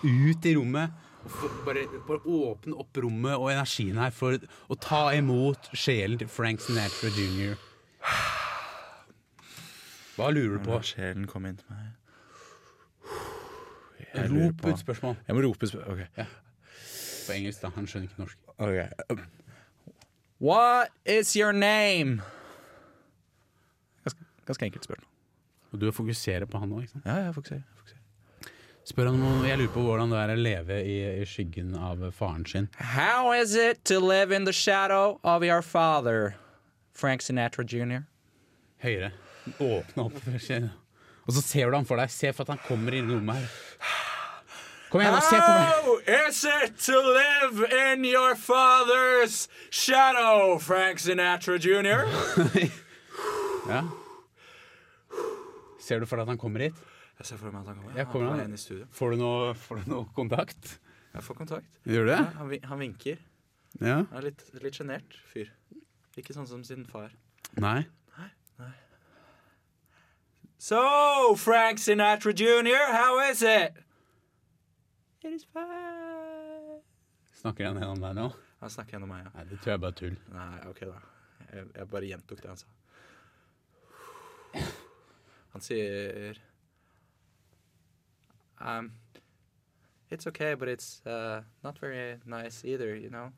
ut 0.00 0.48
i 0.48 0.54
rommet? 0.56 0.96
Bare, 1.68 1.84
bare 2.08 2.24
åpne 2.24 2.80
opp 2.80 2.96
rommet 3.04 3.36
og 3.36 3.52
energien 3.52 4.00
her 4.00 4.16
for 4.16 4.40
å 4.40 4.80
ta 4.80 5.12
imot 5.18 5.68
sjelen 5.76 6.16
til 6.24 6.32
Frank 6.32 6.64
Sinatra 6.64 7.12
jr. 7.12 7.52
Hva 10.16 10.28
lurer 10.30 10.58
du 10.58 10.64
på? 10.68 10.78
Sjelen 10.86 11.26
kom 11.30 11.46
inn 11.48 11.56
til 11.58 11.66
meg. 11.74 11.92
Jeg 14.14 14.30
lurer 14.30 14.46
Rop 14.48 14.60
på- 14.62 14.70
ut 14.74 14.78
spørsmål. 14.78 15.16
Jeg 15.26 15.34
må 15.36 15.42
rope 15.42 15.66
spør... 15.66 15.88
Ok. 15.90 16.26
På 17.26 17.32
engelsk, 17.34 17.62
da. 17.64 17.70
Han 17.74 17.86
skjønner 17.88 18.08
ikke 18.10 18.20
norsk. 18.22 18.38
Ok. 18.58 19.24
What 20.44 20.90
is 21.08 21.32
your 21.36 21.52
name? 21.52 22.20
Ganske, 24.04 24.20
ganske 24.46 24.66
enkelt 24.68 24.84
spørsmål. 24.84 25.10
Og 25.72 25.80
du 25.80 25.88
fokuserer 25.92 26.46
på 26.46 26.58
han 26.62 26.70
òg, 26.76 26.84
ikke 26.84 26.92
sant? 26.92 27.06
Ja, 27.08 27.16
jeg 27.26 27.34
fokuserer. 27.34 27.62
jeg 27.64 27.78
fokuserer. 27.80 28.00
Spør 28.84 29.08
han 29.10 29.22
om 29.24 29.44
Jeg 29.48 29.58
lurer 29.58 29.72
på 29.74 29.82
hvordan 29.82 30.10
det 30.12 30.18
er 30.20 30.32
å 30.34 30.38
leve 30.38 30.76
i, 30.84 30.96
i 31.22 31.24
skyggen 31.26 31.74
av 31.74 32.04
faren 32.14 32.44
sin. 32.46 32.68
How 32.78 33.32
is 33.32 33.54
it 33.56 33.82
to 33.90 33.98
live 33.98 34.30
in 34.36 34.44
the 34.44 34.52
shadow 34.52 35.18
of 35.24 35.42
your 35.42 35.62
father? 35.62 36.36
Frank 36.92 37.22
Sinatra 37.24 37.64
jr. 37.64 38.04
Høyere. 38.84 39.10
Åpne 39.58 40.06
opp. 40.08 40.18
Og 41.24 41.32
så 41.36 41.42
ser 41.44 41.70
du 41.70 41.76
han 41.76 41.86
for 41.88 42.00
deg. 42.00 42.12
Se 42.12 42.32
for 42.32 42.44
at 42.44 42.54
han 42.54 42.62
kommer 42.66 42.96
inn 42.96 43.08
i 43.10 43.14
rommet 43.16 43.40
her. 43.40 43.48
Kom 44.92 45.02
igjen. 45.02 45.16
Se 45.26 45.40
på 45.40 45.50
meg. 45.50 45.68
How 45.72 45.94
is 46.28 46.44
it 46.46 46.78
to 46.86 47.00
live 47.00 47.68
in 47.92 48.04
your 48.04 48.36
father's 48.38 49.48
shadow, 49.70 50.58
Frank 50.58 51.02
Sinatra 51.02 51.58
jr.? 51.58 52.06
Ja. 53.64 53.78
Ser 55.80 56.02
du 56.02 56.04
for 56.04 56.20
deg 56.20 56.26
at 56.26 56.34
han 56.34 56.38
kommer 56.40 56.66
hit? 56.66 56.80
Jeg 57.16 57.28
ser 57.30 57.38
for 57.40 57.48
meg 57.48 57.62
at 57.62 57.70
han 57.72 57.78
kommer. 57.80 57.96
Ja, 57.96 58.04
kommer 58.12 58.34
han? 58.34 58.42
han. 58.44 58.54
i. 58.54 58.80
Får 58.92 59.14
du 59.14 59.22
noe, 59.22 59.54
får 59.56 59.80
du 59.80 59.88
noe 59.88 60.04
kontakt? 60.16 60.74
Jeg 61.14 61.24
får 61.24 61.38
kontakt. 61.38 61.78
Gjør 61.88 62.04
du 62.04 62.10
det? 62.10 62.18
Ja, 62.20 62.30
han, 62.42 62.52
han 62.68 62.82
vinker. 62.82 63.22
Ja. 63.80 63.96
Han 64.10 64.18
er 64.20 64.28
litt 64.28 64.76
sjenert 64.76 65.16
fyr. 65.32 65.48
Ikke 66.20 66.36
sånn 66.36 66.46
som 66.50 66.60
sin 66.66 66.84
far. 66.86 67.14
Nei? 67.56 67.80
So, 70.64 71.34
Frank 71.36 71.78
Sinatra 71.78 72.34
Jr., 72.34 72.90
how 72.90 73.20
is 73.20 73.42
it? 73.42 73.74
It 75.22 75.32
is 75.34 75.44
fine. 75.44 76.80
Snakker 77.36 77.66
han 77.66 77.76
gjennom 77.76 78.00
deg 78.00 78.14
nå? 78.16 78.30
Han 78.62 78.72
snakker 78.72 78.96
gjennom 78.96 79.10
meg, 79.12 79.26
ja. 79.26 79.32
Nei, 79.34 79.44
det 79.50 79.58
tror 79.60 79.74
jeg 79.74 79.82
bare 79.82 79.92
er 79.92 79.98
tull. 79.98 80.16
Nei, 80.32 80.54
ok 80.70 80.80
da. 80.88 81.02
Jeg, 81.50 81.66
jeg 81.68 81.88
bare 81.92 82.08
gjentok 82.08 82.40
det 82.40 82.48
han 82.48 82.62
sa. 82.62 82.70
Han 85.52 85.66
sier 85.68 86.40
um, 88.64 88.88
It's 90.08 90.26
okay, 90.32 90.54
but 90.54 90.72
it's 90.72 91.02
uh, 91.04 91.42
not 91.62 91.78
very 91.78 92.16
nice 92.24 92.64
either, 92.64 92.96
you 92.96 93.10
know. 93.10 93.34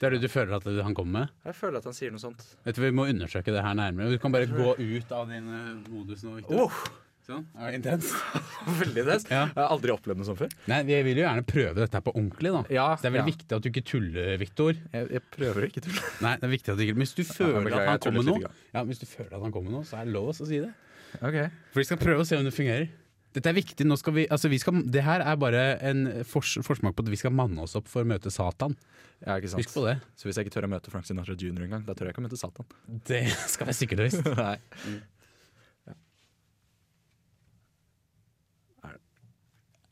Det 0.00 0.08
er 0.08 0.14
det 0.16 0.22
du 0.24 0.30
føler 0.32 0.56
at 0.56 0.64
han 0.86 0.94
kommer 0.96 1.12
med? 1.18 1.36
Jeg 1.44 1.58
føler 1.58 1.82
at 1.82 1.86
han 1.90 1.96
sier 1.96 2.12
noe 2.14 2.22
sånt. 2.22 2.40
Vet 2.64 2.78
du, 2.78 2.80
Vi 2.86 2.90
må 2.96 3.04
undersøke 3.10 3.52
det 3.52 3.60
her 3.60 3.76
nærmere. 3.76 4.14
Du 4.14 4.18
kan 4.22 4.32
bare 4.32 4.48
gå 4.48 4.72
ut 4.80 5.12
av 5.12 5.28
din 5.28 5.44
eh, 5.52 5.70
modus 5.92 6.24
nå. 6.24 6.38
Victor. 6.40 6.64
Oh, 6.64 6.82
Sånn, 7.30 7.44
Ja, 7.52 7.68
intens. 7.76 8.08
veldig 8.80 9.02
intens. 9.04 9.26
Ja. 9.28 9.42
Jeg 9.52 9.58
har 9.58 9.68
aldri 9.74 9.92
opplevd 9.92 10.22
noe 10.22 10.26
sånt 10.30 10.40
før. 10.40 10.54
Nei, 10.72 10.78
Vi 10.88 10.96
vil 11.06 11.20
jo 11.20 11.26
gjerne 11.26 11.44
prøve 11.46 11.76
dette 11.82 11.98
her 12.00 12.04
på 12.06 12.14
ordentlig. 12.16 12.52
da 12.56 12.62
Ja, 12.72 12.86
Så 12.96 13.04
Det 13.04 13.10
er 13.10 13.14
veldig 13.18 13.26
ja. 13.26 13.34
viktig 13.34 13.56
at 13.58 13.66
du 13.66 13.68
ikke 13.70 13.84
tuller, 13.92 14.30
Viktor. 14.40 14.80
Jeg, 14.96 15.10
jeg 15.18 15.24
prøver 15.36 15.66
ikke 15.68 15.84
tulle. 15.84 16.06
Nei, 16.24 16.32
det 16.40 16.48
er 16.48 16.54
viktig 16.56 16.72
at 16.72 16.80
du 16.80 16.84
ikke 16.86 16.96
Hvis 17.02 17.14
du 17.18 17.22
føler 17.28 17.76
at 17.76 17.92
han 17.92 18.02
kommer 18.06 18.26
nå. 18.30 18.38
Ja, 18.72 18.86
hvis 18.88 19.02
du 19.04 19.06
føler 19.10 19.36
at 19.36 19.44
han 19.44 19.54
kommer 19.54 19.76
nå, 19.76 19.84
så 19.86 20.00
er 20.00 20.08
det 20.08 20.16
lov 20.16 20.32
å 20.32 20.38
si 20.40 20.62
det. 20.64 20.72
Ok. 21.20 21.38
For 21.74 21.82
vi 21.82 21.86
skal 21.90 22.00
prøve 22.00 22.24
å 22.24 22.26
se 22.26 22.40
om 22.40 22.48
det 22.48 22.54
fungerer. 22.56 22.88
Dette 23.36 23.46
er 23.46 23.54
viktig. 23.54 23.86
Nå 23.86 23.94
skal 24.00 24.14
vi, 24.16 24.24
altså 24.32 24.50
vi 24.50 24.58
skal, 24.58 24.80
det 24.90 25.04
her 25.06 25.22
er 25.22 25.36
bare 25.38 25.62
en 25.86 26.00
fors, 26.26 26.56
forsmak 26.66 26.96
på 26.98 27.04
at 27.06 27.12
vi 27.12 27.18
skal 27.20 27.34
manne 27.34 27.62
oss 27.62 27.76
opp 27.78 27.86
for 27.90 28.02
å 28.02 28.10
møte 28.10 28.32
Satan. 28.34 28.74
Ja, 29.22 29.36
ikke 29.36 29.52
sant. 29.52 29.62
Husk 29.62 29.74
på 29.76 29.84
det. 29.86 29.96
Så 30.18 30.26
hvis 30.26 30.40
jeg 30.40 30.48
ikke 30.48 30.56
tør 30.56 30.66
å 30.66 30.72
møte 30.72 30.90
Frank 30.92 31.06
Sinatra 31.06 31.36
jr. 31.38 31.62
engang, 31.66 31.84
da 31.86 31.94
tør 31.94 32.08
jeg 32.08 32.16
ikke 32.16 32.24
å 32.24 32.26
møte 32.26 32.40
Satan. 32.40 32.66
Det 33.06 33.22
skal 33.52 33.70
være 33.70 33.78
sikkert 33.78 34.06
visst. 34.08 34.26
Nei. 34.40 34.58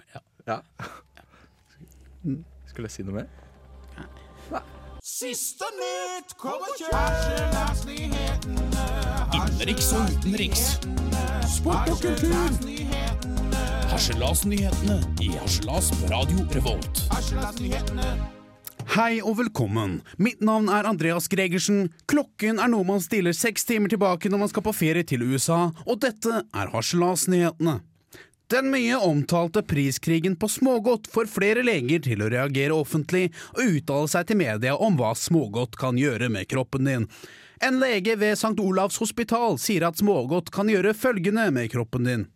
Ja. 0.09 0.22
Ja. 0.48 0.59
Skulle 2.66 2.88
jeg 2.88 2.94
si 2.96 3.05
noe 3.07 3.20
mer? 3.20 3.29
Siste 5.09 5.66
nytt 5.74 6.35
kommer 6.38 6.72
Harselasnyhetene. 6.92 8.85
Innenriks 9.35 9.88
og 9.96 10.12
utenriks. 10.14 10.64
Sport 11.57 11.90
og 11.92 11.98
kultur. 12.03 13.08
Harselasnyhetene 13.99 15.03
i 15.21 15.29
Harselas 15.29 15.91
på 15.91 16.07
Radio 16.13 16.45
Revolt. 16.55 17.01
Hei 18.95 19.17
og 19.19 19.41
velkommen. 19.41 19.97
Mitt 20.23 20.39
navn 20.39 20.69
er 20.71 20.87
Andreas 20.87 21.27
Gregersen. 21.27 21.89
Klokken 22.07 22.63
er 22.63 22.71
noe 22.71 22.87
man 22.87 23.03
stiller 23.03 23.35
seks 23.35 23.67
timer 23.67 23.91
tilbake 23.91 24.31
når 24.31 24.43
man 24.45 24.53
skal 24.53 24.67
på 24.69 24.77
ferie 24.85 25.03
til 25.03 25.27
USA, 25.27 25.73
og 25.83 25.99
dette 26.07 26.45
er 26.47 26.71
Harselasnyhetene. 26.77 27.81
Den 28.55 28.71
mye 28.71 29.03
omtalte 29.03 29.65
priskrigen 29.67 30.39
på 30.39 30.47
smågodt 30.47 31.11
får 31.11 31.35
flere 31.35 31.67
leger 31.67 32.07
til 32.07 32.23
å 32.23 32.31
reagere 32.31 32.79
offentlig 32.79 33.33
og 33.57 33.65
uttale 33.67 34.15
seg 34.15 34.31
til 34.31 34.43
media 34.45 34.79
om 34.79 34.95
hva 34.95 35.11
smågodt 35.19 35.75
kan 35.75 35.99
gjøre 35.99 36.31
med 36.31 36.47
kroppen 36.55 36.87
din. 36.87 37.11
En 37.59 37.83
lege 37.83 38.15
ved 38.15 38.39
St. 38.39 38.55
Olavs 38.63 39.03
hospital 39.03 39.59
sier 39.59 39.91
at 39.91 39.99
smågodt 39.99 40.55
kan 40.55 40.71
gjøre 40.71 40.95
følgende 40.95 41.51
med 41.51 41.75
kroppen 41.75 42.07
din. 42.07 42.29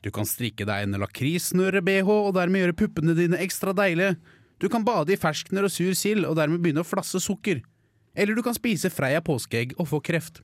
Du 0.00 0.10
kan 0.14 0.28
strikke 0.28 0.64
deg 0.68 0.86
en 0.86 1.00
lakrissnøre-bh 1.02 2.08
og 2.08 2.34
dermed 2.36 2.64
gjøre 2.64 2.78
puppene 2.82 3.16
dine 3.18 3.40
ekstra 3.44 3.74
deilige. 3.76 4.16
Du 4.60 4.68
kan 4.72 4.84
bade 4.84 5.12
i 5.12 5.20
ferskner 5.20 5.66
og 5.68 5.72
sur 5.72 5.92
sild 5.96 6.24
og 6.28 6.38
dermed 6.38 6.62
begynne 6.62 6.84
å 6.84 6.88
flasse 6.88 7.20
sukker. 7.20 7.60
Eller 8.16 8.36
du 8.36 8.42
kan 8.44 8.56
spise 8.56 8.90
Freia 8.92 9.20
påskeegg 9.24 9.76
og 9.78 9.88
få 9.92 10.00
kreft. 10.04 10.40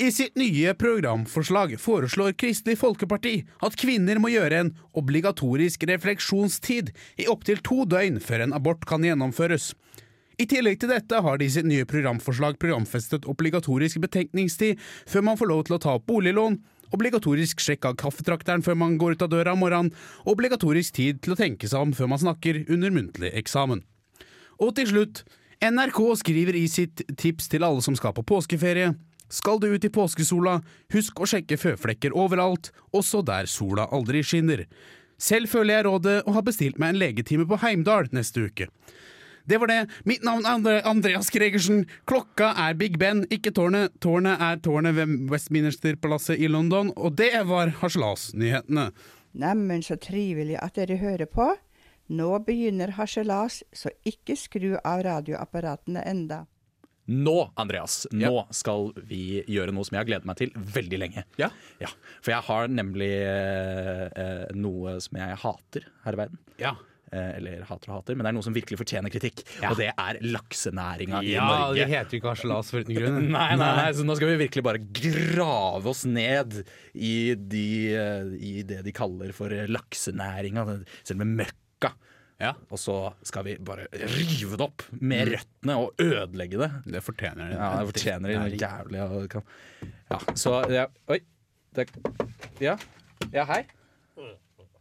I 0.00 0.08
sitt 0.12 0.38
nye 0.40 0.72
programforslag 0.78 1.74
foreslår 1.80 2.32
Kristelig 2.40 2.78
Folkeparti 2.80 3.34
at 3.64 3.76
kvinner 3.76 4.20
må 4.22 4.30
gjøre 4.32 4.62
en 4.62 4.70
obligatorisk 4.96 5.84
refleksjonstid 5.88 6.94
i 7.20 7.28
opptil 7.28 7.60
to 7.64 7.82
døgn 7.84 8.16
før 8.24 8.46
en 8.46 8.56
abort 8.56 8.86
kan 8.88 9.04
gjennomføres. 9.04 9.72
I 10.40 10.48
tillegg 10.48 10.80
til 10.80 10.92
dette 10.94 11.20
har 11.22 11.36
de 11.38 11.46
i 11.46 11.52
sitt 11.52 11.68
nye 11.68 11.84
programforslag 11.88 12.56
programfestet 12.60 13.28
obligatorisk 13.28 14.00
betenkningstid 14.00 14.80
før 14.80 15.28
man 15.28 15.38
får 15.40 15.52
lov 15.52 15.66
til 15.68 15.76
å 15.76 15.82
ta 15.84 15.98
opp 15.98 16.08
boliglån, 16.08 16.56
obligatorisk 16.92 17.62
sjekk 17.62 17.88
av 17.90 17.96
kaffetrakteren 18.00 18.64
før 18.64 18.78
man 18.78 18.98
går 19.00 19.16
ut 19.16 19.24
av 19.26 19.30
døra 19.32 19.54
om 19.56 19.62
morgenen, 19.64 19.92
og 20.24 20.36
obligatorisk 20.36 20.96
tid 20.98 21.22
til 21.24 21.34
å 21.34 21.38
tenke 21.38 21.70
seg 21.70 21.88
om 21.88 21.94
før 21.96 22.12
man 22.12 22.22
snakker 22.22 22.64
under 22.68 22.92
muntlig 22.94 23.32
eksamen. 23.38 23.84
Og 24.62 24.74
til 24.76 24.90
slutt, 24.90 25.24
NRK 25.62 26.00
skriver 26.20 26.58
i 26.58 26.66
sitt 26.70 27.04
tips 27.18 27.48
til 27.52 27.64
alle 27.66 27.82
som 27.84 27.96
skal 27.98 28.14
på 28.16 28.24
påskeferie. 28.26 28.92
Skal 29.32 29.60
du 29.62 29.70
ut 29.72 29.84
i 29.86 29.92
påskesola, 29.92 30.58
husk 30.92 31.22
å 31.22 31.28
sjekke 31.28 31.56
føflekker 31.56 32.12
overalt, 32.18 32.68
også 32.92 33.22
der 33.24 33.48
sola 33.48 33.86
aldri 33.94 34.20
skinner. 34.26 34.66
Selv 35.22 35.48
føler 35.48 35.78
jeg 35.78 35.86
rådet 35.86 36.16
og 36.26 36.34
har 36.36 36.44
bestilt 36.44 36.80
meg 36.82 36.92
en 36.92 37.00
legetime 37.00 37.46
på 37.48 37.60
Heimdal 37.62 38.10
neste 38.12 38.44
uke. 38.50 38.68
Det 39.48 39.58
var 39.58 39.70
det. 39.70 39.80
Mitt 40.08 40.22
navn 40.26 40.46
er 40.46 40.84
Andreas 40.88 41.30
Gregersen. 41.34 41.84
Klokka 42.08 42.52
er 42.66 42.76
Big 42.78 42.98
Ben, 42.98 43.24
ikke 43.32 43.52
tårnet. 43.54 43.96
Tårnet 44.02 44.40
er 44.40 44.62
tårnet 44.62 44.96
ved 44.96 45.16
Westminster-palasset 45.32 46.38
i 46.38 46.50
London, 46.50 46.92
og 46.96 47.16
det 47.18 47.34
var 47.48 47.74
Harselas-nyhetene. 47.82 48.90
Neimen, 49.32 49.82
så 49.82 49.96
trivelig 49.96 50.58
at 50.60 50.76
dere 50.76 51.00
hører 51.00 51.30
på. 51.30 51.50
Nå 52.12 52.30
begynner 52.44 52.92
harselas, 52.98 53.62
så 53.72 53.92
ikke 54.04 54.36
skru 54.36 54.74
av 54.76 55.04
radioapparatene 55.06 56.02
enda. 56.04 56.42
Nå, 57.12 57.36
Andreas, 57.58 58.04
nå 58.14 58.44
skal 58.54 58.92
vi 59.08 59.42
gjøre 59.50 59.72
noe 59.74 59.86
som 59.86 59.96
jeg 59.96 60.04
har 60.04 60.10
gledet 60.10 60.28
meg 60.28 60.38
til 60.38 60.52
veldig 60.54 61.00
lenge. 61.02 61.24
Ja. 61.40 61.48
For 62.22 62.34
jeg 62.34 62.46
har 62.46 62.70
nemlig 62.70 63.10
eh, 63.26 64.04
eh, 64.06 64.44
noe 64.54 64.98
som 65.02 65.18
jeg 65.18 65.40
hater 65.42 65.88
her 66.04 66.18
i 66.18 66.20
verden. 66.22 66.42
Ja. 66.62 66.76
Eh, 67.12 67.32
eller 67.36 67.60
hater 67.68 67.90
og 67.92 67.98
hater, 67.98 68.16
men 68.16 68.24
det 68.24 68.30
er 68.30 68.34
noe 68.38 68.44
som 68.46 68.54
virkelig 68.56 68.78
fortjener 68.80 69.12
kritikk. 69.12 69.42
Og 69.68 69.74
det 69.76 69.90
er 69.92 70.16
laksenæringa 70.24 71.18
i 71.20 71.34
Norge. 71.36 71.74
Ja, 71.76 71.84
det 71.84 71.88
heter 71.90 72.14
jo 72.16 72.20
ikke 72.22 72.30
harselas 72.30 72.70
for 72.72 72.80
uten 72.86 72.96
grunn. 72.96 73.26
Nei, 73.34 73.50
nei, 73.60 73.66
nei, 73.76 73.90
så 73.98 74.06
nå 74.08 74.16
skal 74.16 74.30
vi 74.32 74.38
virkelig 74.46 74.62
bare 74.64 74.80
grave 74.80 75.90
oss 75.92 76.06
ned 76.08 76.62
i, 76.96 77.34
de, 77.36 77.66
i 78.40 78.54
det 78.64 78.78
de 78.88 78.94
kaller 78.96 79.34
for 79.36 79.52
laksenæringa, 79.52 80.64
selve 81.04 81.28
møkka. 81.28 81.92
Ja. 82.40 82.54
Og 82.72 82.80
så 82.80 82.96
skal 83.28 83.44
vi 83.50 83.58
bare 83.60 83.84
rive 83.92 84.56
det 84.56 84.64
opp 84.70 84.86
med 85.04 85.34
røttene 85.34 85.76
og 85.84 85.92
ødelegge 86.00 86.58
det. 86.64 86.70
Det 86.96 87.04
fortjener 87.04 87.52
det. 87.52 87.60
Ja, 87.60 87.68
det 87.76 87.92
fortjener 87.92 88.32
de 88.32 88.64
jævlig. 88.64 89.28
kan- 89.36 89.46
Ja, 90.08 90.18
så 90.32 90.56
ja, 90.72 90.88
Oi. 91.12 91.20
Det, 91.76 91.90
ja. 92.64 92.78
ja, 93.36 93.44
hei. 93.52 93.62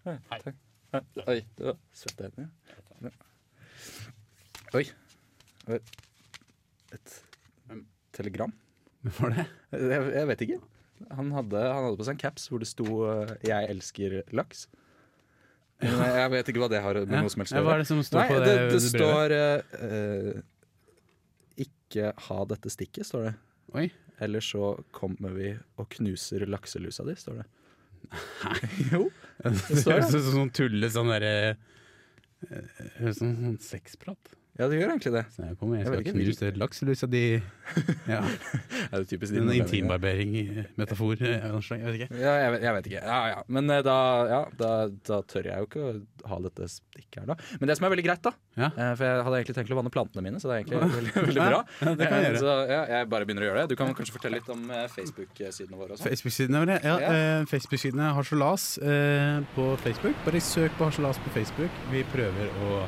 Hei. 0.07 0.55
Oi, 0.91 1.39
det 1.57 1.65
var 1.69 1.77
svette 1.95 2.27
hender. 2.27 2.49
Oi. 4.75 4.83
Et 6.91 7.15
telegram? 8.15 8.51
Hvem 9.01 9.15
var 9.17 9.33
det? 9.35 9.45
Jeg, 9.71 10.11
jeg 10.15 10.29
vet 10.29 10.43
ikke. 10.45 10.59
Han 11.17 11.31
hadde, 11.33 11.61
han 11.63 11.87
hadde 11.87 11.97
på 11.99 12.05
seg 12.05 12.17
en 12.17 12.21
caps 12.21 12.47
hvor 12.51 12.61
det 12.61 12.69
sto 12.69 12.87
eh, 13.09 13.31
'Jeg 13.47 13.69
elsker 13.73 14.17
laks'. 14.35 14.67
Men 15.81 15.97
jeg- 15.97 16.31
vet 16.31 16.49
ikke 16.51 16.61
hva 16.61 16.69
det 16.69 16.81
har 16.83 16.93
med 16.93 17.09
noe 17.09 17.31
som 17.33 17.41
helst 17.41 17.55
som 17.89 18.03
står 18.05 18.19
Nei, 18.19 18.27
på 18.29 18.37
det, 18.43 18.53
det, 18.53 18.67
det, 18.75 18.81
står 18.91 19.33
eh, 19.37 20.41
'Ikke 21.65 22.11
ha 22.27 22.45
dette 22.45 22.69
stikket', 22.69 23.07
står 23.09 23.31
det. 23.31 23.33
Oi. 23.73 23.87
Eller 24.21 24.43
så 24.45 24.75
kommer 24.93 25.33
vi 25.33 25.55
og 25.79 25.89
knuser 25.89 26.45
lakselusa 26.45 27.07
di, 27.07 27.15
står 27.17 27.41
det. 27.41 27.47
jo. 28.93 29.07
Det 29.71 29.85
høres 29.85 30.13
ut 30.13 30.25
som 30.25 30.35
sånn 30.35 30.53
tulle 30.55 30.89
sånn 30.93 31.09
derre 31.11 31.33
eh, 31.49 32.85
Høres 32.99 33.17
ut 33.17 33.21
som 33.23 33.33
sånn 33.39 33.57
sexprat. 33.63 34.35
Ja, 34.59 34.67
det 34.67 34.77
gjør 34.81 34.89
egentlig 34.91 35.11
det. 35.15 35.21
Så 35.31 35.45
jeg 35.47 35.55
kommer, 35.57 35.77
jeg 35.79 35.85
Jeg 35.85 35.91
skal 35.91 36.01
ikke, 36.03 36.13
knuse 36.17 36.47
lakselusa 36.59 37.07
di 37.09 37.21
Ja. 38.11 38.19
Er 38.91 38.99
det 38.99 39.07
typisk 39.07 39.33
En 39.39 39.47
intimbarbering-metafor 39.55 41.21
av 41.23 41.53
noe 41.55 41.63
slag. 41.63 41.79
Jeg 41.81 41.87
vet 41.87 42.01
ikke. 42.01 42.19
Ja, 42.19 42.33
jeg 42.43 42.51
vet, 42.55 42.63
jeg 42.65 42.73
vet 42.77 42.89
ikke. 42.91 43.03
Ja, 43.07 43.19
ja. 43.31 43.37
Men 43.47 43.69
eh, 43.71 43.81
da, 43.85 43.95
ja, 44.29 44.39
da, 44.59 44.71
da 45.07 45.19
tør 45.31 45.47
jeg 45.47 45.63
jo 45.63 45.67
ikke 45.69 45.83
å 45.85 45.93
ha 46.31 46.39
dette 46.43 46.67
stikket 46.73 47.21
her, 47.21 47.27
da. 47.31 47.37
Men 47.61 47.71
det 47.71 47.77
som 47.79 47.87
er 47.87 47.93
veldig 47.95 48.05
greit, 48.09 48.21
da 48.27 48.33
Ja. 48.59 48.67
eh, 48.75 48.91
For 48.99 49.05
jeg 49.07 49.23
hadde 49.27 49.37
egentlig 49.39 49.55
tenkt 49.57 49.71
å 49.71 49.77
vanne 49.79 49.93
plantene 49.95 50.25
mine, 50.27 50.41
så 50.43 50.51
det 50.51 50.57
er 50.57 50.63
egentlig 50.63 50.81
veldig, 50.97 51.13
veldig 51.29 51.45
bra. 51.47 51.61
Det 51.79 51.85
kan 51.87 51.95
jeg 51.95 52.11
Eh, 52.11 52.27
gjøre. 52.27 52.41
Så 52.43 52.55
ja, 52.73 52.81
jeg 52.91 53.09
bare 53.15 53.25
begynner 53.29 53.45
å 53.45 53.49
gjøre 53.49 53.61
det. 53.63 53.69
Du 53.71 53.75
kan 53.79 53.93
kanskje 53.97 54.15
fortelle 54.17 54.41
litt 54.41 54.49
om 54.51 54.65
eh, 54.69 54.87
Facebook-sidene 54.91 55.79
våre 55.79 55.95
og 55.95 56.01
sånn. 56.01 56.11
Facebook-sidene 56.11 56.65
våre. 56.65 56.77
Ja, 56.83 56.97
Ja. 56.99 57.13
eh, 57.15 57.45
Facebook-sidene 57.47 58.11
Harselas 58.19 58.67
eh, 58.83 59.39
på 59.55 59.71
Facebook. 59.85 60.15
Bare 60.27 60.43
søk 60.43 60.75
på 60.77 60.89
Harselas 60.91 61.17
på 61.23 61.31
Facebook. 61.39 61.71
Vi 61.95 62.03
prøver 62.11 62.51
å 62.67 62.83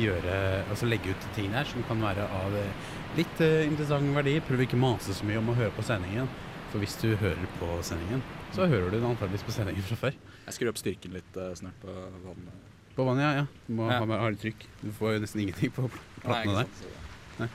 gjøre, 0.00 0.36
altså 0.70 0.86
legge 0.88 1.10
ut 1.14 1.26
ting 1.36 1.52
her 1.56 1.64
som 1.68 1.82
kan 1.88 2.00
være 2.04 2.26
av 2.40 2.54
eh, 2.58 2.90
litt 3.16 3.40
eh, 3.44 3.62
interessant 3.66 4.12
verdi. 4.16 4.36
Prøv 4.44 4.62
ikke 4.66 4.78
mase 4.80 5.14
så 5.16 5.24
mye 5.28 5.38
om 5.40 5.48
å 5.52 5.56
høre 5.56 5.72
på 5.76 5.84
sendingen. 5.86 6.28
For 6.72 6.82
hvis 6.82 6.96
du 7.00 7.12
hører 7.16 7.46
på 7.60 7.68
sendingen, 7.86 8.22
så 8.52 8.66
hører 8.68 8.90
du 8.90 8.98
den 8.98 9.08
antakeligvis 9.08 9.46
på 9.46 9.54
sendingen 9.54 9.84
fra 9.86 9.96
før. 10.06 10.16
Jeg 10.46 10.56
skrur 10.56 10.72
opp 10.72 10.80
styrken 10.82 11.14
litt 11.16 11.38
eh, 11.40 11.52
snart 11.58 11.78
på 11.82 11.94
vannet. 12.26 12.64
På 12.96 13.04
vannet, 13.08 13.24
ja. 13.24 13.32
ja. 13.44 13.46
Du 13.68 13.72
må 13.78 13.88
Ja. 13.90 13.98
ha 14.02 14.08
med 14.08 14.20
hardt 14.20 14.40
trykk. 14.42 14.66
Du 14.82 14.90
får 14.98 15.16
jo 15.16 15.24
nesten 15.24 15.42
ingenting 15.46 15.72
på 15.76 15.88
platene 16.24 16.64
der. 16.64 17.48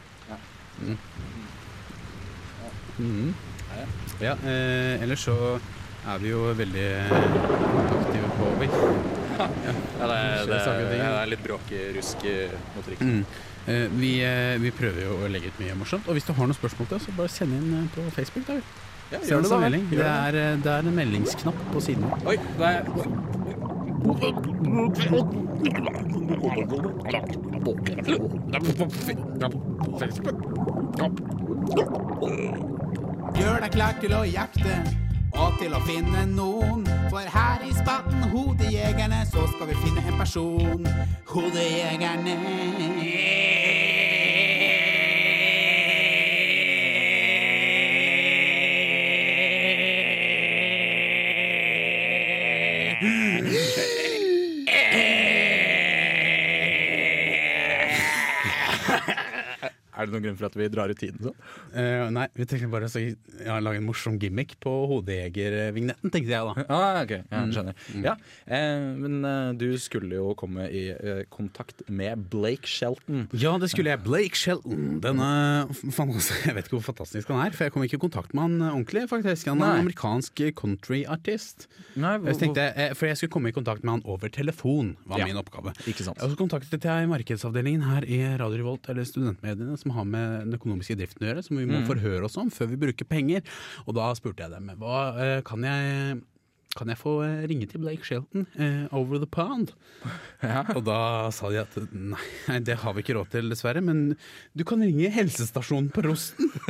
Mhm. 3.02 3.34
Ja. 3.72 3.86
Ja, 4.22 4.34
eh, 4.46 5.02
ellers 5.02 5.24
så 5.26 5.36
er 6.08 6.18
vi 6.22 6.30
jo 6.34 6.42
veldig 6.58 6.88
aktive 7.12 8.30
på 8.38 8.50
Oi. 8.62 8.70
Ja, 9.42 10.08
det, 10.12 10.20
det, 10.52 10.60
det 10.92 11.00
er 11.06 11.32
litt 11.32 11.44
bråk 11.46 11.72
i 11.72 11.82
motorikken. 12.76 13.16
Mm. 13.22 13.26
Eh, 13.68 13.88
vi, 13.94 14.12
eh, 14.26 14.56
vi 14.62 14.72
prøver 14.74 15.04
jo 15.06 15.18
å 15.22 15.28
legge 15.30 15.52
ut 15.54 15.60
mye 15.62 15.76
morsomt. 15.78 16.08
Og 16.10 16.18
hvis 16.18 16.26
du 16.26 16.34
har 16.34 16.50
noen 16.50 16.58
spørsmål 16.58 16.88
til 16.90 16.98
oss, 16.98 17.06
så 17.06 17.14
bare 17.18 17.30
send 17.30 17.54
inn 17.58 17.76
eh, 17.78 17.90
på 17.96 18.08
Facebook. 18.16 18.48
da. 18.48 18.58
Ja, 19.12 19.20
gjør 19.28 19.44
det 19.44 19.52
da, 19.52 19.60
melding. 19.60 19.86
Gjør 19.92 19.98
Det 20.02 20.08
det. 20.08 20.42
er, 20.46 20.58
det 20.66 20.72
er 20.72 20.88
en 20.88 20.96
meldingsknapp 20.96 21.64
på 21.74 21.84
siden. 21.84 22.08
Oi, 22.26 22.38
det 22.58 22.72
er 22.72 22.84
Gjør 33.38 33.62
deg 33.64 33.72
klar 33.74 33.96
til 34.02 34.14
å 34.16 34.22
jakte 34.28 34.76
og 35.34 35.58
til 35.60 35.76
å 35.76 35.82
finne 35.86 36.26
noen. 36.34 36.86
For 37.12 37.28
her 37.36 37.64
i 37.68 37.74
spatten 37.76 38.28
Hodejegerne 38.34 39.24
så 39.32 39.48
skal 39.54 39.72
vi 39.72 39.80
finne 39.86 40.04
en 40.08 40.20
person. 40.20 40.88
Hodejegerne. 41.32 42.38
Er 60.02 60.10
det 60.10 60.16
noen 60.16 60.26
grunn 60.26 60.38
for 60.42 60.50
at 60.50 60.58
vi 60.60 60.68
drar 60.74 60.92
ut 60.92 61.00
tiden 61.00 61.22
sånn? 61.30 61.38
Uh, 61.76 62.10
nei, 62.16 62.28
vi 62.38 62.48
tenkte 62.50 62.70
bare 62.74 62.90
å 62.90 63.04
ja, 63.06 63.60
lage 63.64 63.78
en 63.82 63.86
morsom 63.88 64.18
gimmick 64.22 64.58
på 64.64 64.74
hodejegervignetten, 64.92 66.12
tenkte 66.14 66.34
jeg 66.34 66.48
da. 66.50 66.66
Ah, 66.72 67.02
ok, 67.04 67.12
ja, 67.30 67.42
skjønner. 67.54 67.78
Ja, 68.04 68.14
eh, 68.48 68.84
men 68.98 69.20
eh, 69.28 69.52
du 69.60 69.68
skulle 69.82 70.18
jo 70.18 70.32
komme 70.40 70.66
i 70.72 70.84
eh, 70.94 71.22
kontakt 71.32 71.84
med 71.92 72.24
Blake 72.32 72.68
Shelton. 72.70 73.28
Ja, 73.38 73.54
det 73.62 73.70
skulle 73.74 73.94
jeg. 73.94 74.02
Blake 74.06 74.38
Shelton. 74.40 75.00
Denne, 75.04 75.28
fan, 75.94 76.12
altså, 76.16 76.38
jeg 76.48 76.56
vet 76.58 76.68
ikke 76.70 76.78
hvor 76.80 76.88
fantastisk 76.90 77.30
han 77.32 77.44
er, 77.46 77.56
for 77.56 77.68
jeg 77.68 77.76
kom 77.76 77.86
ikke 77.86 78.00
i 78.00 78.04
kontakt 78.06 78.34
med 78.38 78.46
han 78.48 78.56
eh, 78.62 78.72
ordentlig. 78.74 79.06
faktisk. 79.12 79.52
Han 79.52 79.62
er 79.62 79.76
en 79.78 79.84
amerikansk 79.86 80.42
countryartist. 80.60 81.68
Jeg 81.96 82.38
tenkte, 82.42 82.68
eh, 82.76 82.94
for 82.98 83.10
jeg 83.12 83.20
skulle 83.20 83.36
komme 83.36 83.52
i 83.52 83.56
kontakt 83.56 83.84
med 83.86 83.98
han 84.00 84.06
over 84.10 84.32
telefon, 84.34 84.96
var 85.06 85.22
Ja. 85.22 85.28
min 85.30 85.38
oppgave. 85.42 85.74
Ikke 85.88 86.04
sant. 86.08 86.18
Og 86.24 86.32
så 86.34 86.40
kontaktet 86.40 86.84
jeg 86.88 87.10
markedsavdelingen 87.12 87.84
her 87.86 88.08
i 88.08 88.22
Radio 88.40 88.62
Revolt, 88.64 88.90
eller 88.90 89.06
studentmediene, 89.08 89.78
som 89.78 89.91
har 89.96 90.08
med 90.08 90.48
den 90.48 90.58
økonomiske 90.58 90.98
driften 91.00 91.26
å 91.26 91.32
gjøre, 91.32 91.46
som 91.46 91.62
vi 91.62 91.68
må 91.70 91.84
forhøre 91.88 92.28
oss 92.28 92.40
om 92.42 92.52
før 92.54 92.72
vi 92.74 92.82
bruker 92.86 93.08
penger. 93.10 93.46
Og 93.86 93.96
da 93.98 94.12
spurte 94.18 94.46
jeg 94.46 94.54
dem 94.56 94.74
hva 94.82 95.06
eh, 95.20 95.40
kan 95.48 95.66
jeg 95.68 96.22
kan 96.72 96.88
jeg 96.88 97.00
få 97.02 97.18
eh, 97.26 97.42
ringe 97.52 97.68
til 97.68 97.82
Blake 97.84 98.06
Shelton 98.08 98.46
eh, 98.56 98.86
over 98.96 99.20
the 99.20 99.28
pond? 99.28 99.74
Og 100.78 100.84
da 100.88 101.28
sa 101.36 101.52
de 101.52 101.60
at 101.66 101.76
nei, 101.92 102.60
det 102.64 102.80
har 102.84 102.96
vi 102.96 103.04
ikke 103.04 103.18
råd 103.18 103.34
til 103.34 103.52
dessverre, 103.52 103.84
men 103.84 104.14
du 104.56 104.64
kan 104.68 104.84
ringe 104.84 105.12
helsestasjonen 105.12 105.92
på 105.92 106.06
Rosten. 106.08 106.52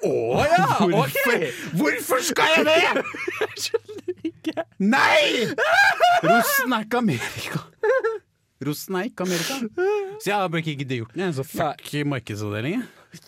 Å 0.00 0.44
ja, 0.48 0.64
Hvorfor, 0.94 1.42
hvorfor 1.76 2.22
skal 2.24 2.54
jeg 2.56 2.64
det?! 2.70 3.02
Jeg 3.42 3.64
skjønner 3.66 4.30
ikke. 4.30 4.64
Nei! 4.80 5.44
Rosten 6.24 6.72
er 6.72 6.86
ikke 6.86 7.02
Amerika. 7.04 7.60
Rosen 8.60 8.96
er 9.00 9.08
ikke 9.08 9.24
Amerika. 9.24 9.54
Så 10.20 10.28
jeg 10.28 10.36
har 10.36 10.48
bare 10.52 10.60
ikke 10.60 10.76
giddet 10.82 10.98
gjort 11.00 11.14
den. 11.16 11.32
Så 11.36 11.44
fuck 11.48 11.86
markedsavdelingen. 12.10 12.82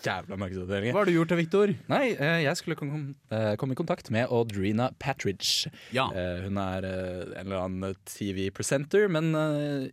Jævla 0.04 0.36
markedsavdelingen. 0.38 0.92
Hva 0.94 1.00
har 1.02 1.08
du 1.08 1.14
gjort 1.16 1.32
da, 1.32 1.38
Victor? 1.40 1.72
Nei, 1.90 2.02
eh, 2.12 2.42
jeg 2.44 2.58
skulle 2.60 2.76
eh, 2.78 3.54
komme 3.58 3.74
i 3.74 3.78
kontakt 3.80 4.10
med 4.14 4.28
Audrina 4.30 4.90
Patridge. 5.02 5.72
Ja. 5.96 6.06
Eh, 6.12 6.44
Hun 6.44 6.60
er 6.62 6.86
en 6.86 7.46
eller 7.46 7.64
annen 7.64 7.96
TV-presenter, 8.06 9.08
men 9.10 9.32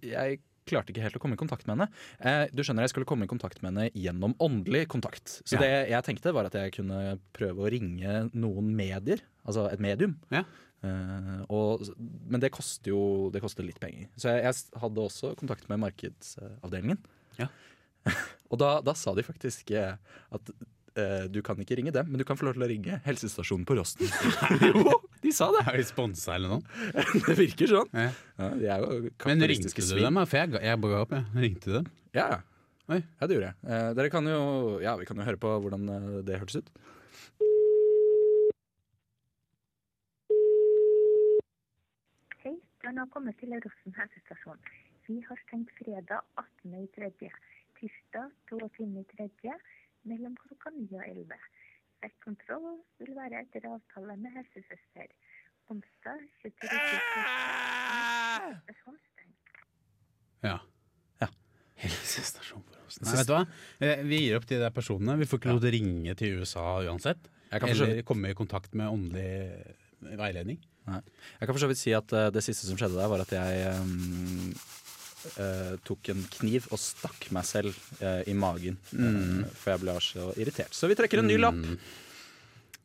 jeg 0.03 0.41
klarte 0.69 0.93
ikke 0.93 1.01
helt 1.01 1.17
å 1.17 1.21
komme 1.23 1.33
i 1.33 1.41
kontakt 1.41 1.65
med 1.65 1.77
henne. 1.79 1.87
Eh, 2.21 2.47
Du 2.53 2.61
skjønner, 2.61 2.83
Jeg 2.85 2.91
skulle 2.93 3.07
komme 3.09 3.25
i 3.25 3.31
kontakt 3.31 3.63
med 3.63 3.71
henne 3.73 3.89
gjennom 3.97 4.35
åndelig 4.39 4.87
kontakt. 4.91 5.41
Så 5.47 5.55
Ja. 5.57 5.59
det 5.63 5.89
jeg 5.89 6.03
tenkte 6.05 6.33
var 6.33 6.45
at 6.45 6.53
jeg 6.53 6.73
kunne 6.73 7.17
prøve 7.33 7.57
å 7.65 7.71
ringe 7.71 8.29
noen 8.35 8.75
medier, 8.75 9.19
altså 9.47 9.71
et 9.71 9.79
medium. 9.79 10.19
Ja. 10.29 10.43
Eh, 10.79 11.39
og, 11.51 11.83
men 11.99 12.39
det 12.39 12.53
koster 12.55 12.93
jo 12.93 13.01
det 13.33 13.41
koster 13.43 13.65
litt 13.67 13.79
penger. 13.81 14.07
Så 14.19 14.31
jeg, 14.31 14.45
jeg 14.47 14.81
hadde 14.83 15.05
også 15.05 15.33
kontakt 15.39 15.67
med 15.71 15.81
markedsavdelingen. 15.83 16.99
Ja. 17.39 17.49
og 18.51 18.59
da, 18.61 18.77
da 18.85 18.95
sa 18.97 19.13
de 19.17 19.25
faktisk 19.27 19.73
eh, 19.75 19.95
at 20.35 20.51
uh, 20.53 21.25
du 21.31 21.41
kan 21.45 21.59
ikke 21.59 21.77
ringe 21.79 21.93
dem, 21.95 22.11
men 22.11 22.21
du 22.21 22.25
kan 22.27 22.39
få 22.39 22.47
lov 22.47 22.57
til 22.57 22.65
å 22.65 22.69
ringe 22.71 22.99
helsestasjonen 23.05 23.65
på 23.67 23.75
Rosten. 23.79 24.11
jo, 24.69 24.99
de 25.23 25.33
sa 25.35 25.49
det! 25.55 25.65
Er 25.67 25.81
de 25.81 25.87
sponsa 25.87 26.37
eller 26.37 26.57
noe? 26.57 26.93
det 27.27 27.35
virker 27.39 27.71
sånn. 27.71 27.91
Ja. 27.91 28.11
Ja, 28.39 28.51
de 28.55 28.69
er 28.75 28.85
jo 28.85 29.01
Men 29.27 29.49
ringte 29.51 29.73
du 29.73 29.83
svin. 29.83 30.05
dem? 30.07 30.21
For 30.25 30.41
jeg, 30.41 30.53
jeg 30.63 30.83
bare 30.85 30.95
ga 30.95 31.01
opp. 31.07 31.17
Jeg. 31.17 31.27
Ringte 31.47 31.71
du 31.71 31.75
dem? 31.81 31.91
Ja, 32.15 32.29
ja. 32.37 32.45
Oi. 32.89 33.03
ja, 33.03 33.27
det 33.29 33.35
gjorde 33.35 33.51
jeg. 33.51 33.57
Uh, 33.69 33.89
dere 33.99 34.09
kan 34.09 34.25
jo 34.25 34.39
Ja, 34.81 34.95
vi 34.97 35.05
kan 35.05 35.19
jo 35.19 35.27
høre 35.27 35.37
på 35.41 35.51
hvordan 35.61 35.83
det 36.25 36.39
hørtes 36.41 36.63
ut. 36.63 36.71
Har 42.89 43.05
kommet 43.13 43.37
til 43.39 43.53
Rossen 43.53 43.93
helsestasjon. 43.95 44.59
Vi 45.07 45.19
har 45.27 45.37
stengt 45.45 45.69
fredag 45.77 46.23
18.3. 46.41 47.29
Tirsdag 47.77 48.31
22.3. 48.49 49.53
mellom 50.09 50.33
klokka 50.41 50.71
9 50.73 50.87
og 50.97 51.03
11. 51.05 51.37
Vektkontroll 52.03 52.79
vil 52.99 53.13
være 53.15 53.43
etter 53.45 53.67
avtale 53.69 54.15
med 54.19 54.33
helsesøster. 54.35 55.13
Onsdag 55.69 56.25
23.3. 56.41 56.79
Helsestasjon. 58.39 58.99
Ja. 60.43 60.57
Ja. 61.21 61.29
Helsestasjon 61.83 62.63
for 62.71 62.87
oss. 62.87 62.99
Nei, 63.03 63.15
vet 63.19 63.29
du 63.29 63.35
hva? 63.35 63.43
Eh, 63.85 64.03
Vi 64.09 64.23
gir 64.25 64.39
opp 64.39 64.49
de 64.49 64.59
der 64.63 64.73
personene. 64.75 65.19
Vi 65.21 65.29
får 65.29 65.43
ikke 65.43 65.53
lov 65.53 65.61
til 65.63 65.71
å 65.71 65.75
ringe 65.77 66.17
til 66.19 66.41
USA 66.41 66.65
uansett. 66.89 67.29
Jeg 67.51 67.63
kan 67.63 67.69
Eller 67.69 68.01
komme 68.07 68.33
i 68.33 68.37
kontakt 68.37 68.73
med 68.73 68.89
åndelig 68.89 69.77
veiledning. 70.19 70.59
Nei. 70.89 71.01
Jeg 71.39 71.47
kan 71.47 71.55
for 71.55 71.63
så 71.63 71.69
vidt 71.71 71.81
si 71.81 71.93
at 71.95 72.13
eh, 72.17 72.29
det 72.35 72.43
siste 72.45 72.67
som 72.67 72.79
skjedde 72.79 72.99
der, 72.99 73.09
var 73.11 73.23
at 73.23 73.33
jeg 73.35 73.73
um, 73.79 74.53
uh, 75.37 75.73
tok 75.87 76.11
en 76.13 76.21
kniv 76.39 76.67
og 76.73 76.81
stakk 76.81 77.29
meg 77.35 77.47
selv 77.47 77.73
uh, 78.01 78.21
i 78.29 78.35
magen. 78.37 78.79
eh, 78.93 79.49
for 79.55 79.73
jeg 79.75 79.83
ble 79.85 79.97
så 80.03 80.29
irritert. 80.35 80.75
Så 80.75 80.89
vi 80.91 80.97
trekker 80.99 81.23
en 81.23 81.29
ny 81.29 81.39
lapp. 81.41 81.59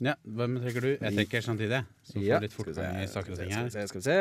Ja, 0.02 0.16
Hvem 0.24 0.58
trekker 0.60 0.82
du? 0.84 0.90
Jeg 0.96 1.14
trekker 1.20 1.44
samtidig. 1.46 1.84
Så 2.04 2.18
får 2.18 2.26
Ja, 2.26 2.40
litt 2.42 2.56
fortgang 2.56 2.98
i 3.02 3.06
saker 3.10 3.36
og 3.36 3.38
ting 3.40 3.52
skal 3.54 3.70
vi 3.70 3.76
se, 3.76 3.86
skal 3.92 4.02
vi 4.02 4.08
se. 4.10 4.18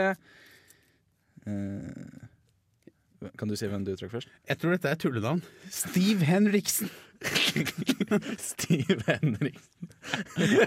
Eh, 3.23 3.31
kan 3.39 3.49
du 3.49 3.55
si 3.59 3.69
hvem 3.69 3.85
du 3.85 3.95
trakk 3.97 4.13
først? 4.17 4.29
Jeg 4.49 4.59
tror 4.61 4.75
dette 4.75 4.91
er 4.91 4.99
tullenavn. 4.99 5.41
Steve 5.71 6.27
Henriksen. 6.27 6.91
Steve 8.51 8.99
Henriksen. 9.07 9.91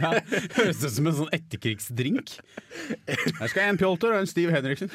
Ja, 0.00 0.12
Høres 0.56 0.80
ut 0.80 0.94
som 0.94 1.08
en 1.10 1.16
sånn 1.18 1.32
etterkrigsdrink. 1.36 2.36
Her 3.10 3.50
skal 3.50 3.60
jeg 3.60 3.74
en 3.74 3.80
Pjolter 3.80 4.14
og 4.14 4.22
en 4.22 4.30
Steve 4.30 4.54
Henriksen. 4.54 4.92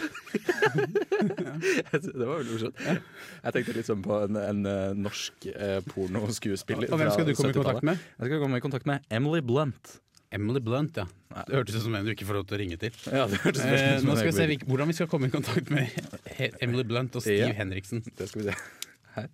det 1.93 2.26
var 2.26 2.39
veldig 2.39 2.56
morsomt. 2.56 2.82
Jeg 2.82 3.56
tenkte 3.58 3.78
litt 3.78 3.89
sånn 3.91 4.06
på 4.06 4.24
en, 4.26 4.39
en 4.41 4.63
eh, 4.71 4.93
norsk 4.97 5.52
uh, 5.54 5.80
pornoskuespiller. 5.91 6.89
Og 6.89 7.02
hvem 7.04 7.13
skal 7.13 7.30
du 7.30 7.36
komme 7.38 7.54
i 7.54 7.60
kontakt 7.60 7.89
med? 7.91 8.08
Jeg 8.17 8.32
skal 8.32 8.45
komme 8.47 8.62
i 8.62 8.65
kontakt 8.65 8.89
med 8.89 9.13
Emily 9.13 9.45
Blunt. 9.45 10.00
Emily 10.32 10.62
Blunt, 10.63 10.96
ja. 10.96 11.06
Det 11.48 11.56
hørtes 11.58 11.76
ut 11.76 11.84
som 11.86 11.96
en 11.98 12.06
du 12.08 12.12
ikke 12.13 12.26
får 12.28 12.38
lov 12.39 12.46
til 12.48 12.56
å 12.56 12.60
ringe 12.62 12.78
til. 12.80 12.94
Ja, 13.12 13.26
det 13.28 13.39
hørtes 13.44 13.63
Eh, 13.65 13.96
ut 13.98 14.04
som 14.04 14.10
nå 14.12 14.15
skal 14.20 14.30
vi 14.32 14.36
se 14.38 14.67
hvordan 14.67 14.88
vi 14.91 14.96
skal 14.96 15.10
komme 15.12 15.28
i 15.28 15.34
kontakt 15.34 15.72
med 15.74 15.91
Emily 16.63 16.84
Blunt 16.88 17.15
og 17.20 17.24
Steve 17.26 17.50
Ja. 17.50 17.56
Henriksen. 17.58 18.04
Det 18.15 18.30
skal 18.32 18.46
vi 18.46 18.52
se. 18.52 18.56
Her. 19.17 19.28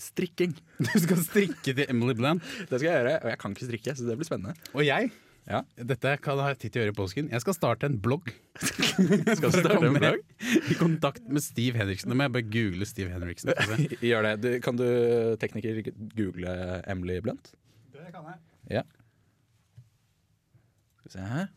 Strikking. 0.00 0.54
Du 0.80 0.92
skal 1.02 1.18
strikke 1.24 1.74
til 1.74 1.82
Emily 1.88 2.14
Blunt. 2.16 2.42
Det 2.70 2.78
skal 2.78 2.86
jeg 2.86 2.94
gjøre, 3.00 3.16
og 3.24 3.28
jeg 3.34 3.40
kan 3.42 3.56
ikke 3.56 3.66
strikke, 3.68 3.96
så 3.98 4.06
det 4.08 4.16
blir 4.20 4.28
spennende. 4.30 4.54
Og 4.74 4.84
jeg, 4.86 5.10
Ja. 5.50 5.62
dette 5.76 6.12
kan 6.22 6.36
jeg 6.38 6.44
ha 6.46 6.54
tid 6.54 6.70
til 6.70 6.80
å 6.80 6.84
gjøre 6.84 6.94
i 6.94 6.98
påsken, 7.00 7.30
jeg 7.34 7.40
skal 7.42 7.54
starte 7.56 7.88
en 7.90 7.98
blogg. 7.98 8.30
Skal 9.40 9.50
starte 9.56 9.86
en 9.88 9.96
blogg? 9.98 10.22
I 10.70 10.74
kontakt 10.78 11.26
med 11.28 11.42
Steve 11.42 11.80
Henriksen. 11.80 12.10
Nå 12.12 12.14
må 12.18 12.26
jeg 12.28 12.34
bare 12.36 12.46
google 12.52 12.86
Steve 12.86 13.10
Henriksen. 13.10 13.50
Gjør 14.10 14.28
det. 14.28 14.32
Du, 14.44 14.48
kan 14.62 14.76
du, 14.78 14.86
tekniker, 15.40 15.82
google 16.14 16.54
Emily 16.86 17.18
Blunt? 17.24 17.52
Det 17.96 18.12
kan 18.14 18.30
jeg. 18.30 18.38
Ja. 18.78 18.82
Skal 21.10 21.20
vi 21.22 21.26
se 21.26 21.34
her. 21.34 21.48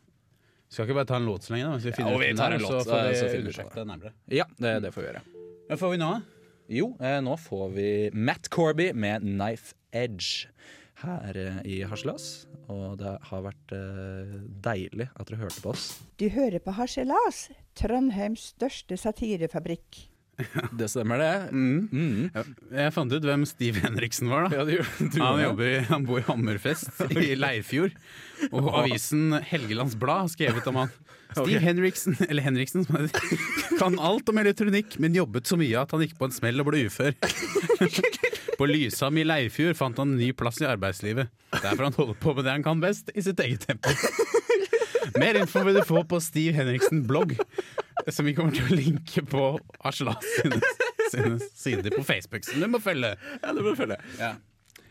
Skal 0.73 0.87
ikke 0.87 0.95
bare 0.97 1.09
ta 1.11 1.17
en 1.21 1.27
låt 1.29 1.45
så 1.45 1.53
lenge, 1.53 1.65
da? 1.69 1.73
Hvis 1.77 1.85
vi 1.85 1.91
Ja, 1.91 1.97
finner 1.99 2.15
og 2.15 2.21
vi 2.23 2.29
ut 2.31 2.37
tar 2.39 2.49
den 2.49 2.57
en 2.59 2.63
der, 2.63 2.69
låt, 2.69 2.85
så 2.85 2.89
får 2.89 2.99
eh, 2.99 3.09
vi 3.09 3.17
så 3.19 3.27
finner 3.29 3.51
vi 3.51 3.67
ut 3.67 3.75
det 3.77 3.87
nærmere. 3.91 4.13
Ja, 4.33 4.45
det, 4.57 4.71
det 4.87 4.91
får 4.95 5.01
vi 5.03 5.07
gjøre. 5.11 5.21
Hva 5.69 5.77
får 5.83 5.91
vi 5.93 5.99
nå? 6.01 6.11
Jo, 6.73 6.87
eh, 7.03 7.19
nå 7.21 7.35
får 7.37 7.67
vi 7.75 7.89
Matt 8.13 8.49
Corby 8.49 8.87
med 8.97 9.21
'Knife 9.21 9.75
Edge' 9.93 10.47
her 11.03 11.37
eh, 11.37 11.59
i 11.69 11.81
Harselas. 11.85 12.47
Og 12.71 12.97
det 12.97 13.11
har 13.29 13.41
vært 13.45 13.73
eh, 13.75 14.33
deilig 14.65 15.09
at 15.13 15.27
dere 15.27 15.41
hørte 15.43 15.61
på 15.61 15.73
oss. 15.75 15.85
Du 16.17 16.25
hører 16.31 16.57
på 16.63 16.73
Harselas, 16.73 17.49
Trondheims 17.75 18.53
største 18.55 18.97
satirefabrikk. 18.97 20.07
Det 20.79 20.87
stemmer, 20.89 21.21
det. 21.21 21.33
Mm. 21.53 22.29
Jeg 22.73 22.93
fant 22.95 23.13
ut 23.13 23.25
hvem 23.27 23.45
Steve 23.47 23.83
Henriksen 23.83 24.31
var. 24.31 24.49
da 24.49 24.61
Ja, 24.61 24.65
du, 24.65 24.77
du, 24.81 25.19
Han, 25.21 25.41
jobber, 25.43 25.79
han 25.89 26.07
bor 26.07 26.21
i 26.21 26.25
Hammerfest 26.27 27.03
i 27.23 27.33
Leirfjord. 27.37 27.95
Og 28.51 28.69
avisen 28.83 29.37
Helgelands 29.45 29.95
Blad 29.99 30.25
har 30.25 30.33
skrevet 30.33 30.69
om 30.71 30.83
han. 30.83 30.93
Steve 31.33 31.63
Henriksen, 31.63 32.17
eller 32.27 32.45
Henriksen, 32.45 32.83
som 32.85 32.99
heter, 32.99 33.39
kan 33.79 33.95
alt 33.97 34.27
om 34.29 34.37
elektronikk, 34.37 34.99
men 35.01 35.15
jobbet 35.17 35.49
så 35.49 35.57
mye 35.57 35.79
at 35.81 35.93
han 35.95 36.03
gikk 36.05 36.13
på 36.19 36.29
en 36.29 36.35
smell 36.35 36.61
og 36.61 36.69
ble 36.69 36.83
ufør. 36.85 37.15
På 38.59 38.67
Lysam 38.69 39.17
i 39.17 39.23
Leirfjord 39.25 39.77
fant 39.79 39.97
han 39.97 40.13
en 40.13 40.19
ny 40.21 40.29
plass 40.37 40.61
i 40.61 40.67
arbeidslivet. 40.69 41.31
Derfor 41.55 41.87
han 41.87 41.97
holder 41.97 42.19
på 42.21 42.35
med 42.37 42.45
det 42.45 42.53
han 42.53 42.65
kan 42.65 42.83
best, 42.83 43.09
i 43.17 43.25
sitt 43.25 43.41
eget 43.41 43.65
tempo. 43.65 43.89
Mer 45.17 45.41
info 45.41 45.63
vil 45.65 45.77
du 45.77 45.83
få 45.85 46.03
på 46.09 46.19
Steve 46.23 46.53
Henriksen 46.57 47.01
blogg, 47.09 47.33
som 48.11 48.25
vi 48.27 48.33
kommer 48.35 48.55
til 48.55 48.65
å 48.67 48.75
linke 48.75 49.23
på 49.29 49.43
Arselas 49.85 50.25
sine, 50.41 50.59
sine 51.11 51.37
sider 51.55 51.93
på 51.95 52.03
Facebook, 52.07 52.43
som 52.47 52.59
du 52.63 52.67
må 52.71 52.81
følge. 52.83 53.13
Ja, 53.41 53.53
du 53.53 53.61
må 53.65 53.75
følge. 53.79 53.99
Ja. 54.19 54.33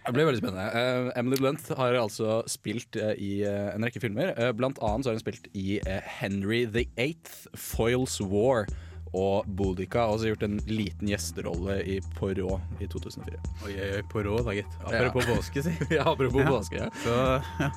Det 0.03 0.11
blir 0.16 0.27
veldig 0.27 0.40
spennende. 0.42 0.64
Uh, 0.75 1.11
Emily 1.20 1.37
Blunt 1.38 1.68
har 1.79 1.94
altså 1.94 2.40
spilt 2.51 2.96
uh, 2.98 3.12
i 3.14 3.44
uh, 3.46 3.68
en 3.77 3.85
rekke 3.87 4.01
filmer. 4.03 4.33
Blant 4.59 4.81
annet 4.83 5.07
så 5.07 5.12
har 5.12 5.18
hun 5.18 5.22
spilt 5.22 5.46
i 5.55 5.77
Henry 6.18 6.64
the 6.66 6.88
Eighth, 6.98 7.44
Foils 7.55 8.16
War 8.20 8.66
og 9.12 9.46
Boudica. 9.46 10.09
Og 10.11 10.18
så 10.18 10.33
gjort 10.33 10.42
en 10.48 10.59
liten 10.66 11.07
gjesterolle 11.12 11.79
i 11.87 12.01
Poirot 12.18 12.83
i 12.83 12.88
2004. 12.90 13.38
Oi, 13.68 13.77
oi, 13.77 13.88
oi, 14.01 14.03
Poirot 14.11 14.42
da, 14.48 14.57
gitt. 14.59 14.75
Apropos 14.88 15.31
påske, 15.31 15.62
si. 15.68 15.77
Ja, 15.98 16.09
apropos 16.11 16.42
Ja. 16.42 16.51
påske. 16.51 16.83
Ja. 16.83 16.90
Så 17.05 17.16
ja. 17.62 17.70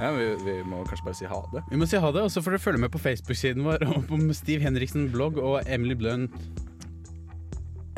Ja, 0.00 0.08
vi, 0.16 0.24
vi 0.42 0.54
må 0.66 0.80
kanskje 0.88 1.04
bare 1.06 1.14
si 1.18 1.26
ha 1.30 1.38
det. 1.52 1.60
Vi 1.70 1.76
må 1.78 1.86
si 1.86 1.96
ha 2.02 2.08
det, 2.14 2.22
og 2.26 2.30
så 2.32 2.38
får 2.42 2.50
dere 2.56 2.62
følge 2.64 2.80
med 2.86 2.90
på 2.94 2.98
Facebook-siden 3.02 3.62
vår 3.66 3.84
om 4.12 4.22
Steve 4.34 4.62
Henriksen 4.64 5.02
blogg 5.12 5.34
og 5.38 5.60
Emily 5.70 5.94
Blunt. 5.98 6.32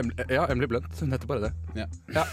Em 0.03 0.09
ja, 0.27 0.43
Emily 0.51 0.67
Blunt. 0.67 0.91
Hun 0.99 1.13
heter 1.15 1.29
bare 1.31 1.45
det. 1.47 1.53
Ja. 1.79 1.85
Ja. 2.17 2.25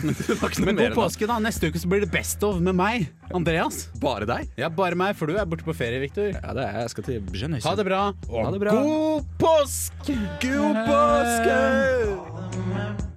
Men 0.64 0.78
god 0.78 0.94
påske, 0.96 1.28
da. 1.28 1.36
Neste 1.44 1.68
uke 1.68 1.76
så 1.82 1.90
blir 1.92 2.00
det 2.06 2.08
Best 2.14 2.40
of 2.48 2.56
med 2.64 2.72
meg, 2.78 3.10
Andreas. 3.36 3.90
Bare 4.00 4.24
deg? 4.30 4.48
Ja, 4.56 4.72
bare 4.72 4.96
meg, 4.96 5.12
for 5.20 5.28
du 5.28 5.36
er 5.36 5.44
borte 5.44 5.66
på 5.68 5.76
ferie, 5.76 6.00
Victor. 6.00 6.32
Ja, 6.32 6.56
det 6.56 6.64
er 6.64 6.72
jeg. 6.80 6.94
Skal 6.96 7.04
til 7.10 7.20
Genève. 7.36 7.60
Ha 7.68 7.76
det 7.76 7.84
bra, 7.90 8.02
og 8.30 8.40
Ha 8.40 8.48
det 8.56 8.62
bra. 8.64 8.72
god 8.80 9.28
påske! 9.44 10.16
God 10.48 10.80
påske! 10.88 13.09